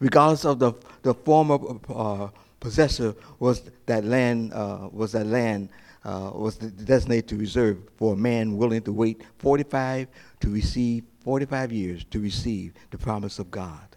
Regardless 0.00 0.46
of 0.46 0.60
the, 0.60 0.72
the 1.02 1.12
former 1.12 1.58
uh, 1.90 2.28
possessor 2.60 3.14
was 3.38 3.70
that 3.84 4.06
land, 4.06 4.54
uh, 4.54 4.88
was 4.90 5.12
that 5.12 5.26
land 5.26 5.68
uh, 6.06 6.30
was 6.32 6.56
designated 6.56 7.28
to 7.28 7.36
reserve 7.36 7.78
for 7.96 8.14
a 8.14 8.16
man 8.16 8.56
willing 8.56 8.80
to 8.80 8.92
wait 8.92 9.22
45 9.38 10.06
to 10.40 10.48
receive 10.48 11.02
45 11.24 11.72
years 11.72 12.04
to 12.04 12.20
receive 12.20 12.74
the 12.92 12.98
promise 12.98 13.40
of 13.40 13.50
God. 13.50 13.96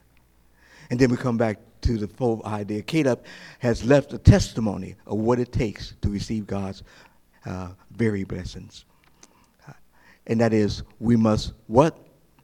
And 0.89 1.00
then 1.00 1.12
we 1.12 1.17
come 1.17 1.38
back 1.38 1.60
to 1.82 1.98
the 1.98 2.08
full 2.08 2.41
idea. 2.45 2.82
Caleb 2.82 3.24
has 3.60 3.86
left 3.86 4.12
a 4.13 4.17
testimony 4.17 4.95
of 5.06 5.19
what 5.19 5.39
it 5.39 5.52
takes 5.52 5.93
to 6.02 6.10
receive 6.10 6.48
God's 6.48 6.82
uh, 7.45 7.69
very 7.91 8.24
blessings. 8.24 8.86
And 10.26 10.41
that 10.41 10.52
is, 10.52 10.82
we 11.00 11.15
must 11.15 11.54
what? 11.67 11.98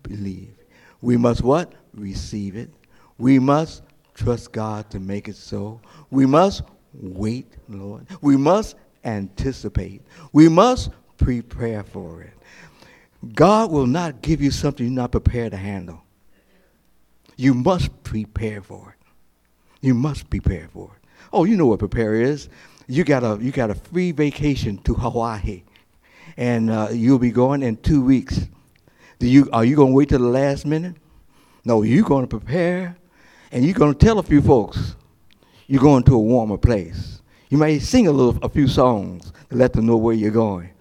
Believe. 0.03 0.53
We 1.01 1.17
must 1.17 1.41
what? 1.41 1.73
receive 1.95 2.55
it. 2.55 2.69
We 3.17 3.39
must 3.39 3.81
trust 4.13 4.51
God 4.51 4.89
to 4.91 4.99
make 4.99 5.27
it 5.27 5.35
so. 5.35 5.81
We 6.11 6.25
must 6.25 6.61
wait, 6.93 7.57
Lord. 7.67 8.05
We 8.21 8.37
must 8.37 8.75
anticipate. 9.05 10.01
We 10.33 10.49
must 10.49 10.89
prepare 11.17 11.83
for 11.83 12.21
it. 12.21 12.33
God 13.33 13.71
will 13.71 13.87
not 13.87 14.21
give 14.21 14.41
you 14.41 14.51
something 14.51 14.85
you're 14.85 14.95
not 14.95 15.11
prepared 15.11 15.51
to 15.51 15.57
handle. 15.57 16.03
You 17.37 17.53
must 17.53 18.03
prepare 18.03 18.61
for 18.61 18.95
it. 18.97 19.07
You 19.81 19.93
must 19.93 20.29
prepare 20.29 20.67
for 20.71 20.91
it. 20.95 21.07
Oh, 21.33 21.43
you 21.43 21.57
know 21.57 21.67
what 21.67 21.79
prepare 21.79 22.15
is. 22.15 22.49
You 22.87 23.03
got 23.03 23.23
a 23.23 23.41
you 23.41 23.51
got 23.51 23.71
a 23.71 23.75
free 23.75 24.11
vacation 24.11 24.77
to 24.79 24.93
Hawaii, 24.93 25.63
and 26.37 26.69
uh, 26.69 26.89
you'll 26.91 27.19
be 27.19 27.31
going 27.31 27.63
in 27.63 27.77
two 27.77 28.03
weeks. 28.03 28.47
Do 29.19 29.27
you 29.27 29.49
are 29.51 29.65
you 29.65 29.75
going 29.75 29.89
to 29.89 29.95
wait 29.95 30.09
till 30.09 30.19
the 30.19 30.25
last 30.25 30.65
minute? 30.65 30.95
No, 31.63 31.81
you're 31.81 32.05
going 32.05 32.27
to 32.27 32.39
prepare 32.39 32.95
and 33.51 33.65
you're 33.65 33.73
going 33.73 33.93
to 33.93 34.05
tell 34.05 34.19
a 34.19 34.23
few 34.23 34.41
folks 34.41 34.95
you're 35.67 35.81
going 35.81 36.03
to 36.03 36.13
a 36.13 36.19
warmer 36.19 36.57
place. 36.57 37.14
You 37.49 37.57
may 37.57 37.79
sing 37.79 38.07
a 38.07 38.11
little, 38.11 38.43
a 38.43 38.49
few 38.49 38.67
songs 38.67 39.31
to 39.49 39.55
let 39.55 39.73
them 39.73 39.85
know 39.85 39.97
where 39.97 40.15
you're 40.15 40.31
going. 40.31 40.71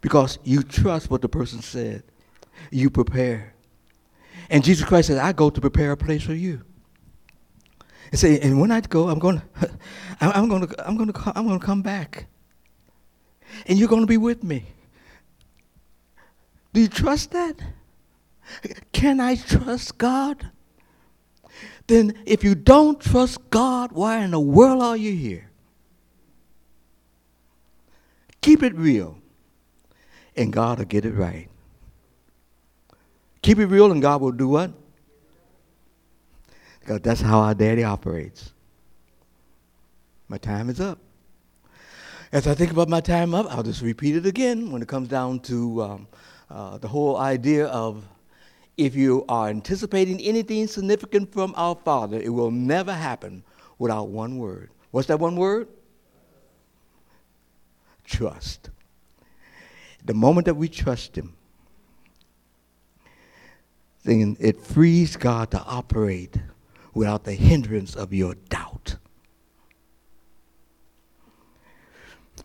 Because 0.00 0.38
you 0.44 0.62
trust 0.62 1.10
what 1.10 1.20
the 1.20 1.28
person 1.28 1.60
said. 1.60 2.02
You 2.70 2.88
prepare. 2.88 3.54
And 4.48 4.64
Jesus 4.64 4.86
Christ 4.86 5.08
said, 5.08 5.18
I 5.18 5.32
go 5.32 5.50
to 5.50 5.60
prepare 5.60 5.92
a 5.92 5.96
place 5.96 6.22
for 6.22 6.34
you. 6.34 6.62
And 8.10 8.18
say, 8.18 8.38
and 8.40 8.60
when 8.60 8.70
I 8.70 8.80
go, 8.80 9.08
I'm 9.08 9.18
going 9.18 9.42
I'm 10.20 10.48
going 10.48 10.66
to, 10.66 10.88
I'm 10.88 10.96
going 10.96 11.12
to, 11.12 11.32
I'm 11.34 11.46
going 11.46 11.58
to 11.58 11.64
come 11.64 11.82
back. 11.82 12.26
And 13.66 13.78
you're 13.78 13.88
going 13.88 14.02
to 14.02 14.06
be 14.06 14.16
with 14.16 14.42
me. 14.42 14.64
Do 16.72 16.80
you 16.80 16.88
trust 16.88 17.32
that? 17.32 17.56
Can 18.92 19.20
I 19.20 19.36
trust 19.36 19.98
God? 19.98 20.50
Then, 21.86 22.14
if 22.26 22.44
you 22.44 22.54
don't 22.54 23.00
trust 23.00 23.50
God, 23.50 23.92
why 23.92 24.18
in 24.18 24.30
the 24.30 24.40
world 24.40 24.82
are 24.82 24.96
you 24.96 25.12
here? 25.12 25.50
Keep 28.40 28.62
it 28.62 28.74
real, 28.74 29.18
and 30.36 30.52
God 30.52 30.78
will 30.78 30.84
get 30.84 31.04
it 31.04 31.12
right. 31.12 31.48
Keep 33.42 33.58
it 33.58 33.66
real, 33.66 33.90
and 33.90 34.00
God 34.00 34.20
will 34.20 34.32
do 34.32 34.48
what? 34.48 34.72
Because 36.80 37.00
that's 37.00 37.20
how 37.20 37.40
our 37.40 37.54
daddy 37.54 37.84
operates. 37.84 38.52
My 40.28 40.38
time 40.38 40.70
is 40.70 40.80
up. 40.80 40.98
As 42.32 42.46
I 42.46 42.54
think 42.54 42.70
about 42.72 42.88
my 42.88 43.00
time 43.00 43.34
up, 43.34 43.46
I'll 43.50 43.62
just 43.62 43.82
repeat 43.82 44.16
it 44.16 44.26
again 44.26 44.72
when 44.72 44.80
it 44.80 44.88
comes 44.88 45.08
down 45.08 45.40
to 45.40 45.82
um, 45.82 46.08
uh, 46.50 46.78
the 46.78 46.88
whole 46.88 47.18
idea 47.18 47.66
of 47.66 48.04
if 48.84 48.94
you 48.94 49.24
are 49.28 49.48
anticipating 49.48 50.20
anything 50.20 50.66
significant 50.66 51.32
from 51.32 51.54
our 51.56 51.74
Father, 51.74 52.20
it 52.20 52.30
will 52.30 52.50
never 52.50 52.92
happen 52.92 53.44
without 53.78 54.08
one 54.08 54.38
word. 54.38 54.70
What's 54.90 55.08
that 55.08 55.18
one 55.18 55.36
word? 55.36 55.68
Trust. 58.04 58.70
The 60.04 60.14
moment 60.14 60.46
that 60.46 60.54
we 60.54 60.68
trust 60.68 61.16
Him, 61.16 61.34
then 64.04 64.36
it 64.40 64.60
frees 64.60 65.16
God 65.16 65.50
to 65.52 65.62
operate 65.62 66.36
without 66.94 67.24
the 67.24 67.32
hindrance 67.32 67.94
of 67.94 68.12
your 68.12 68.34
doubt. 68.34 68.96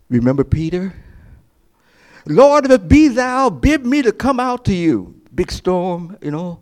Remember 0.10 0.44
Peter? 0.44 0.94
Lord, 2.26 2.66
if 2.66 2.72
it 2.72 2.88
be 2.88 3.08
thou, 3.08 3.50
bid 3.50 3.86
me 3.86 4.02
to 4.02 4.12
come 4.12 4.40
out 4.40 4.66
to 4.66 4.74
you 4.74 5.17
big 5.38 5.52
storm, 5.52 6.18
you 6.22 6.32
know, 6.32 6.62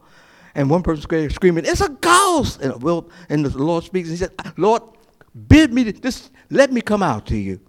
and 0.54 0.70
one 0.70 0.84
person 0.84 1.02
screaming, 1.32 1.66
"It's 1.66 1.82
a 1.82 1.90
ghost!" 1.90 2.62
And 2.62 2.84
well, 2.84 3.10
and 3.30 3.44
the 3.44 3.58
Lord 3.58 3.84
speaks, 3.84 4.10
and 4.10 4.18
He 4.18 4.24
said, 4.24 4.34
"Lord, 4.58 4.84
bid 5.48 5.74
me 5.74 5.92
just 5.92 6.30
let 6.52 6.72
me 6.72 6.82
come 6.82 7.02
out 7.02 7.26
to 7.28 7.38
you." 7.38 7.60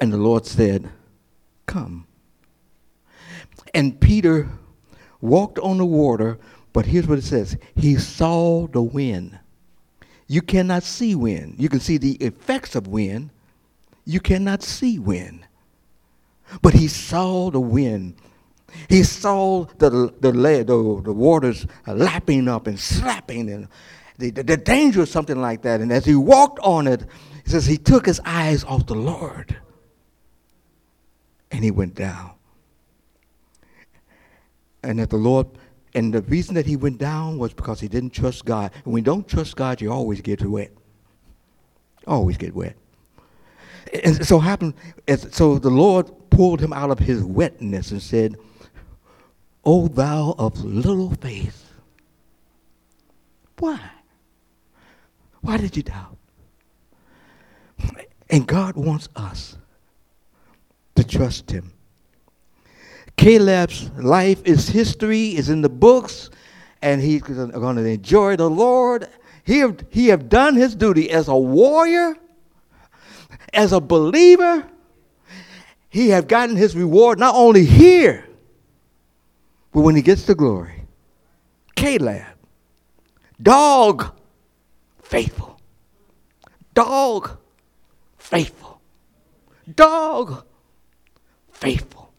And 0.00 0.10
the 0.10 0.16
Lord 0.16 0.46
said, 0.46 0.90
"Come." 1.66 2.06
And 3.74 4.00
Peter 4.00 4.48
walked 5.20 5.58
on 5.58 5.78
the 5.78 5.84
water, 5.84 6.38
but 6.72 6.86
here's 6.86 7.06
what 7.06 7.18
it 7.18 7.24
says: 7.24 7.58
He 7.74 7.96
saw 7.96 8.66
the 8.68 8.82
wind. 8.82 9.38
You 10.28 10.42
cannot 10.42 10.82
see 10.82 11.14
wind. 11.14 11.56
You 11.58 11.68
can 11.68 11.80
see 11.80 11.98
the 11.98 12.14
effects 12.14 12.74
of 12.74 12.86
wind. 12.86 13.30
You 14.04 14.20
cannot 14.20 14.62
see 14.62 14.98
wind. 14.98 15.44
But 16.62 16.74
he 16.74 16.88
saw 16.88 17.50
the 17.50 17.60
wind 17.60 18.14
he 18.88 19.02
saw 19.02 19.64
the, 19.78 19.90
the, 20.20 20.32
the, 20.32 20.64
the 21.04 21.12
waters 21.12 21.66
lapping 21.86 22.48
up 22.48 22.66
and 22.66 22.78
slapping 22.78 23.50
and 23.50 23.68
the, 24.18 24.30
the, 24.30 24.42
the 24.42 24.56
danger 24.56 25.02
of 25.02 25.08
something 25.08 25.40
like 25.40 25.62
that. 25.62 25.80
And 25.80 25.92
as 25.92 26.04
he 26.04 26.14
walked 26.14 26.58
on 26.60 26.86
it, 26.86 27.04
he 27.44 27.50
says 27.50 27.66
he 27.66 27.76
took 27.76 28.06
his 28.06 28.20
eyes 28.24 28.64
off 28.64 28.86
the 28.86 28.94
Lord 28.94 29.56
and 31.50 31.62
he 31.62 31.70
went 31.70 31.94
down. 31.94 32.32
And 34.82 34.98
that 34.98 35.10
the 35.10 35.16
Lord, 35.16 35.46
and 35.94 36.12
the 36.12 36.22
reason 36.22 36.54
that 36.54 36.66
he 36.66 36.76
went 36.76 36.98
down 36.98 37.38
was 37.38 37.52
because 37.52 37.80
he 37.80 37.88
didn't 37.88 38.10
trust 38.10 38.44
God. 38.44 38.70
And 38.84 38.92
when 38.92 39.02
you 39.02 39.04
don't 39.04 39.26
trust 39.26 39.56
God, 39.56 39.80
you 39.80 39.90
always 39.90 40.20
get 40.20 40.42
wet. 40.42 40.70
Always 42.06 42.36
get 42.36 42.54
wet. 42.54 42.76
And 44.04 44.24
so 44.24 44.38
happened, 44.38 44.74
so 45.30 45.58
the 45.58 45.70
Lord 45.70 46.10
pulled 46.30 46.60
him 46.60 46.72
out 46.72 46.90
of 46.90 46.98
his 46.98 47.22
wetness 47.22 47.90
and 47.90 48.02
said, 48.02 48.36
O 49.66 49.88
thou 49.88 50.36
of 50.38 50.64
little 50.64 51.10
faith. 51.10 51.72
Why? 53.58 53.80
Why 55.40 55.56
did 55.56 55.76
you 55.76 55.82
doubt? 55.82 56.16
And 58.30 58.46
God 58.46 58.76
wants 58.76 59.08
us 59.16 59.56
to 60.94 61.04
trust 61.04 61.50
him. 61.50 61.72
Caleb's 63.16 63.90
life 63.96 64.40
is 64.44 64.68
history, 64.68 65.36
is 65.36 65.48
in 65.48 65.62
the 65.62 65.68
books, 65.68 66.30
and 66.82 67.00
he's 67.00 67.22
going 67.22 67.76
to 67.76 67.84
enjoy 67.84 68.36
the 68.36 68.48
Lord. 68.48 69.08
He 69.44 69.58
have, 69.58 69.84
he 69.90 70.08
have 70.08 70.28
done 70.28 70.54
his 70.54 70.76
duty 70.76 71.10
as 71.10 71.26
a 71.28 71.36
warrior, 71.36 72.16
as 73.52 73.72
a 73.72 73.80
believer. 73.80 74.68
He 75.88 76.10
have 76.10 76.28
gotten 76.28 76.56
his 76.56 76.76
reward 76.76 77.18
not 77.18 77.34
only 77.34 77.64
here, 77.64 78.25
but 79.76 79.82
when 79.82 79.94
he 79.94 80.00
gets 80.00 80.22
to 80.24 80.34
glory, 80.34 80.86
Caleb, 81.74 82.24
dog, 83.42 84.10
faithful. 85.02 85.60
Dog, 86.72 87.36
faithful. 88.16 88.80
Dog, 89.74 90.46
faithful. 91.52 92.10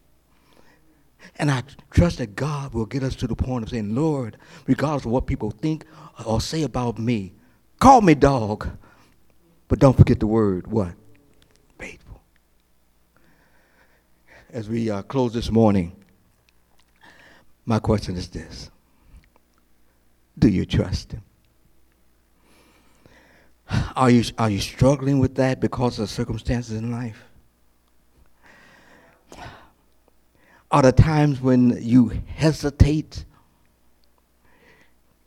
And 1.39 1.49
I 1.49 1.64
trust 1.89 2.20
that 2.20 2.36
God 2.36 2.76
will 2.76 2.86
get 2.86 3.01
us 3.01 3.16
to 3.16 3.28
the 3.28 3.36
point 3.36 3.64
of 3.64 3.72
saying, 3.72 3.95
Lord, 3.95 4.38
regardless 4.68 5.05
of 5.05 5.12
what 5.12 5.26
people 5.26 5.49
think 5.49 5.84
or 6.28 6.39
say 6.39 6.62
about 6.62 6.99
me, 6.99 7.34
call 7.80 8.01
me 8.01 8.14
dog, 8.14 8.70
But 9.68 9.80
don't 9.80 9.97
forget 9.97 10.20
the 10.20 10.28
word, 10.28 10.68
what? 10.68 10.93
Faithful. 11.80 12.22
As 14.51 14.70
we 14.70 14.91
uh, 14.91 15.01
close 15.01 15.34
this 15.34 15.49
morning, 15.49 15.95
my 17.68 17.78
question 17.78 18.15
is 18.15 18.30
this 18.30 18.72
Do 20.39 20.47
you 20.47 20.65
trust 20.65 21.11
Him? 21.11 21.22
Are 23.95 24.09
you, 24.09 24.24
are 24.38 24.49
you 24.49 24.59
struggling 24.59 25.20
with 25.20 25.36
that 25.36 25.59
because 25.59 25.99
of 25.99 26.09
circumstances 26.09 26.78
in 26.78 26.91
life? 26.91 27.22
Are 30.72 30.82
there 30.82 30.91
times 30.91 31.41
when 31.41 31.78
you 31.82 32.13
hesitate? 32.28 33.26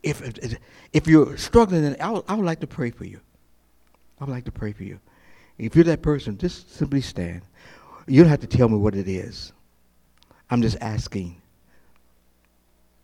If, 0.03 0.23
if, 0.23 0.57
if 0.95 1.07
you're 1.07 1.37
struggling, 1.37 2.01
I 2.01 2.11
would, 2.11 2.25
I 2.27 2.35
would 2.35 2.47
like 2.47 2.61
to 2.61 2.67
pray 2.67 2.91
for 2.91 3.05
you. 3.05 3.21
I 4.19 4.25
would 4.25 4.33
like 4.33 4.45
to 4.47 4.53
pray 4.53 4.73
for 4.73 4.85
you. 4.85 4.99
If 5.59 5.75
you're 5.75 5.85
that 5.85 6.01
person, 6.01 6.39
just 6.39 6.75
simply 6.75 7.03
stand. 7.03 7.43
You 8.07 8.23
don't 8.23 8.31
have 8.31 8.41
to 8.41 8.47
tell 8.47 8.71
me 8.71 8.79
what 8.79 8.95
it 8.95 9.09
is. 9.09 9.53
I'm 10.49 10.63
just 10.63 10.79
asking. 10.81 11.41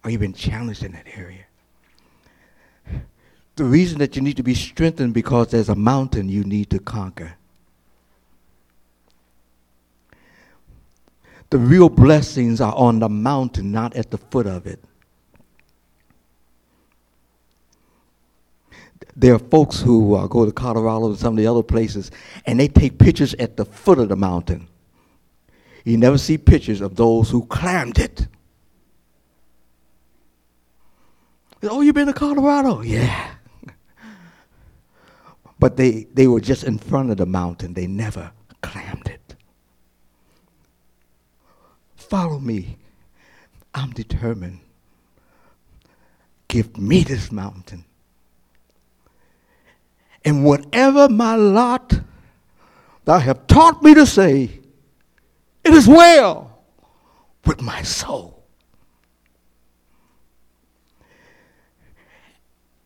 Are 0.07 0.11
you 0.11 0.21
been 0.21 0.33
challenged 0.33 0.85
in 0.85 0.93
that 0.93 1.07
area? 1.17 1.47
The 3.57 3.65
reason 3.65 3.99
that 3.99 4.15
you 4.15 4.23
need 4.23 4.37
to 4.37 4.45
be 4.45 4.55
strengthened 4.55 5.13
because 5.13 5.49
there's 5.49 5.69
a 5.69 5.75
mountain 5.75 6.29
you 6.29 6.45
need 6.45 6.71
to 6.71 6.79
conquer. 6.79 7.35
The 11.51 11.59
real 11.59 11.89
blessings 11.89 12.61
are 12.61 12.73
on 12.77 13.01
the 13.01 13.09
mountain, 13.09 13.73
not 13.73 13.97
at 13.97 14.13
the 14.13 14.19
foot 14.19 14.47
of 14.47 14.69
it. 14.69 14.79
There 19.17 19.35
are 19.35 19.41
folks 19.41 19.81
who 19.81 20.15
uh, 20.15 20.29
go 20.29 20.45
to 20.45 20.53
Colorado 20.53 21.07
and 21.09 21.19
some 21.19 21.33
of 21.33 21.39
the 21.39 21.49
other 21.49 21.65
places, 21.65 22.13
and 22.47 22.61
they 22.61 22.69
take 22.69 22.97
pictures 22.97 23.35
at 23.41 23.57
the 23.57 23.65
foot 23.65 23.99
of 23.99 24.09
the 24.09 24.17
mountain. 24.17 24.69
You 25.85 25.97
never 25.97 26.17
see 26.17 26.39
pictures 26.39 26.81
of 26.81 26.95
those 26.95 27.29
who 27.29 27.45
climbed 27.47 27.99
it. 27.99 28.29
Oh, 31.63 31.81
you've 31.81 31.95
been 31.95 32.07
to 32.07 32.13
Colorado? 32.13 32.83
Yeah. 32.83 33.35
but 35.59 35.77
they, 35.77 36.07
they 36.13 36.27
were 36.27 36.41
just 36.41 36.65
in 36.65 36.79
front 36.79 37.11
of 37.11 37.17
the 37.17 37.27
mountain. 37.27 37.75
They 37.75 37.87
never 37.87 38.31
climbed 38.61 39.09
it. 39.09 39.35
Follow 41.97 42.39
me. 42.39 42.77
I'm 43.75 43.91
determined. 43.91 44.61
Give 46.49 46.77
me 46.79 47.03
this 47.03 47.33
mountain. 47.33 47.85
And 50.25 50.45
whatever 50.45 51.09
my 51.09 51.37
lot 51.37 52.01
thou 53.05 53.19
have 53.19 53.47
taught 53.47 53.83
me 53.83 53.95
to 53.95 54.07
say, 54.07 54.61
it 55.65 55.73
is 55.73 55.87
well 55.87 56.63
with 57.45 57.61
my 57.61 57.83
soul. 57.83 58.36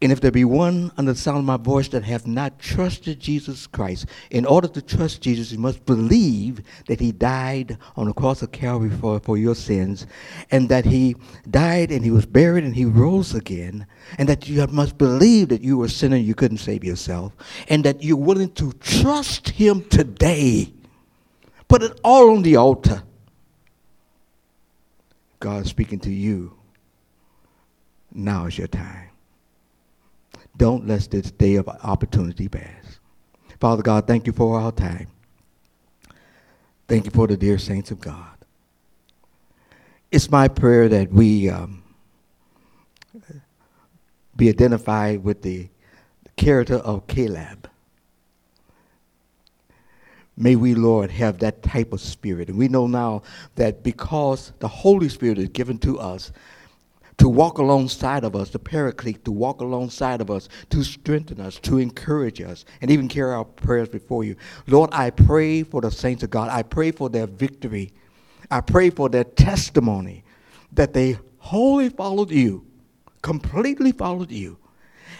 And 0.02 0.10
if 0.10 0.20
there 0.22 0.30
be 0.30 0.46
one 0.46 0.90
under 0.96 1.12
the 1.12 1.18
sound 1.18 1.38
of 1.38 1.44
my 1.44 1.58
voice 1.58 1.88
that 1.88 2.04
have 2.04 2.26
not 2.26 2.58
trusted 2.58 3.20
Jesus 3.20 3.66
Christ, 3.66 4.06
in 4.30 4.46
order 4.46 4.66
to 4.68 4.80
trust 4.80 5.20
Jesus, 5.20 5.52
you 5.52 5.58
must 5.58 5.84
believe 5.84 6.62
that 6.86 7.00
he 7.00 7.12
died 7.12 7.76
on 7.96 8.06
the 8.06 8.14
cross 8.14 8.40
of 8.40 8.50
Calvary 8.50 8.88
for, 8.88 9.20
for 9.20 9.36
your 9.36 9.54
sins, 9.54 10.06
and 10.50 10.70
that 10.70 10.86
he 10.86 11.16
died 11.50 11.90
and 11.90 12.02
he 12.02 12.10
was 12.10 12.24
buried 12.24 12.64
and 12.64 12.74
he 12.74 12.86
rose 12.86 13.34
again, 13.34 13.86
and 14.16 14.26
that 14.26 14.48
you 14.48 14.66
must 14.68 14.96
believe 14.96 15.50
that 15.50 15.60
you 15.60 15.76
were 15.76 15.84
a 15.84 15.90
sinner 15.90 16.16
and 16.16 16.24
you 16.24 16.34
couldn't 16.34 16.58
save 16.58 16.82
yourself, 16.82 17.34
and 17.68 17.84
that 17.84 18.02
you're 18.02 18.16
willing 18.16 18.52
to 18.52 18.72
trust 18.80 19.50
him 19.50 19.84
today. 19.90 20.72
Put 21.68 21.82
it 21.82 22.00
all 22.02 22.34
on 22.34 22.42
the 22.42 22.56
altar. 22.56 23.02
God 25.40 25.66
speaking 25.66 26.00
to 26.00 26.10
you. 26.10 26.54
Now 28.12 28.46
is 28.46 28.56
your 28.56 28.66
time. 28.66 29.09
Don't 30.60 30.86
let 30.86 31.10
this 31.10 31.30
day 31.30 31.54
of 31.54 31.66
opportunity 31.68 32.46
pass. 32.46 33.00
Father 33.60 33.82
God, 33.82 34.06
thank 34.06 34.26
you 34.26 34.34
for 34.34 34.60
our 34.60 34.70
time. 34.70 35.06
Thank 36.86 37.06
you 37.06 37.10
for 37.10 37.26
the 37.26 37.34
dear 37.34 37.56
saints 37.56 37.90
of 37.90 37.98
God. 37.98 38.36
It's 40.12 40.30
my 40.30 40.48
prayer 40.48 40.86
that 40.90 41.10
we 41.10 41.48
um, 41.48 41.82
be 44.36 44.50
identified 44.50 45.24
with 45.24 45.40
the 45.40 45.70
character 46.36 46.76
of 46.76 47.06
Caleb. 47.06 47.70
May 50.36 50.56
we, 50.56 50.74
Lord, 50.74 51.10
have 51.10 51.38
that 51.38 51.62
type 51.62 51.94
of 51.94 52.02
spirit. 52.02 52.50
And 52.50 52.58
we 52.58 52.68
know 52.68 52.86
now 52.86 53.22
that 53.54 53.82
because 53.82 54.52
the 54.58 54.68
Holy 54.68 55.08
Spirit 55.08 55.38
is 55.38 55.48
given 55.48 55.78
to 55.78 55.98
us, 55.98 56.32
to 57.20 57.28
walk 57.28 57.58
alongside 57.58 58.24
of 58.24 58.34
us, 58.34 58.48
the 58.48 58.58
paraclete, 58.58 59.26
to 59.26 59.30
walk 59.30 59.60
alongside 59.60 60.22
of 60.22 60.30
us, 60.30 60.48
to 60.70 60.82
strengthen 60.82 61.38
us, 61.38 61.58
to 61.58 61.76
encourage 61.76 62.40
us, 62.40 62.64
and 62.80 62.90
even 62.90 63.08
carry 63.08 63.34
our 63.34 63.44
prayers 63.44 63.90
before 63.90 64.24
you. 64.24 64.34
Lord, 64.66 64.88
I 64.90 65.10
pray 65.10 65.62
for 65.62 65.82
the 65.82 65.90
saints 65.90 66.22
of 66.22 66.30
God. 66.30 66.48
I 66.48 66.62
pray 66.62 66.92
for 66.92 67.10
their 67.10 67.26
victory. 67.26 67.92
I 68.50 68.62
pray 68.62 68.88
for 68.88 69.10
their 69.10 69.24
testimony 69.24 70.24
that 70.72 70.94
they 70.94 71.18
wholly 71.36 71.90
followed 71.90 72.30
you, 72.30 72.64
completely 73.20 73.92
followed 73.92 74.30
you, 74.30 74.56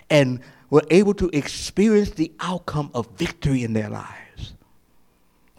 and 0.09 0.41
were 0.71 0.85
able 0.89 1.13
to 1.13 1.29
experience 1.35 2.13
the 2.13 2.33
outcome 2.41 2.91
of 2.95 3.09
victory 3.19 3.63
in 3.63 3.75
their 3.75 3.91
lives. 3.91 4.55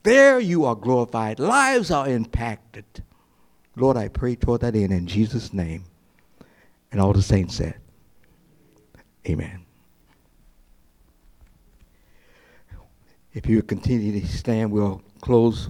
There 0.01 0.39
you 0.39 0.65
are 0.65 0.75
glorified, 0.75 1.37
lives 1.37 1.91
are 1.91 2.09
impacted. 2.09 2.85
Lord, 3.75 3.95
I 3.95 4.07
pray 4.07 4.35
toward 4.35 4.61
that 4.61 4.75
end 4.75 4.91
in 4.91 5.05
Jesus' 5.05 5.53
name. 5.53 5.83
And 6.91 6.99
all 6.99 7.13
the 7.13 7.21
saints 7.21 7.55
said, 7.55 7.75
Amen. 9.27 9.65
If 13.33 13.47
you 13.47 13.61
continue 13.63 14.19
to 14.19 14.27
stand, 14.27 14.71
we'll 14.71 15.01
close 15.21 15.69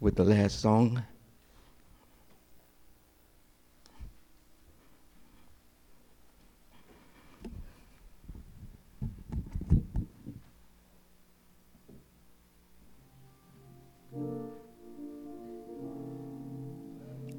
with 0.00 0.16
the 0.16 0.24
last 0.24 0.60
song. 0.60 1.02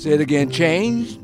Say 0.00 0.12
it 0.12 0.22
again, 0.22 0.48
change 0.48 1.19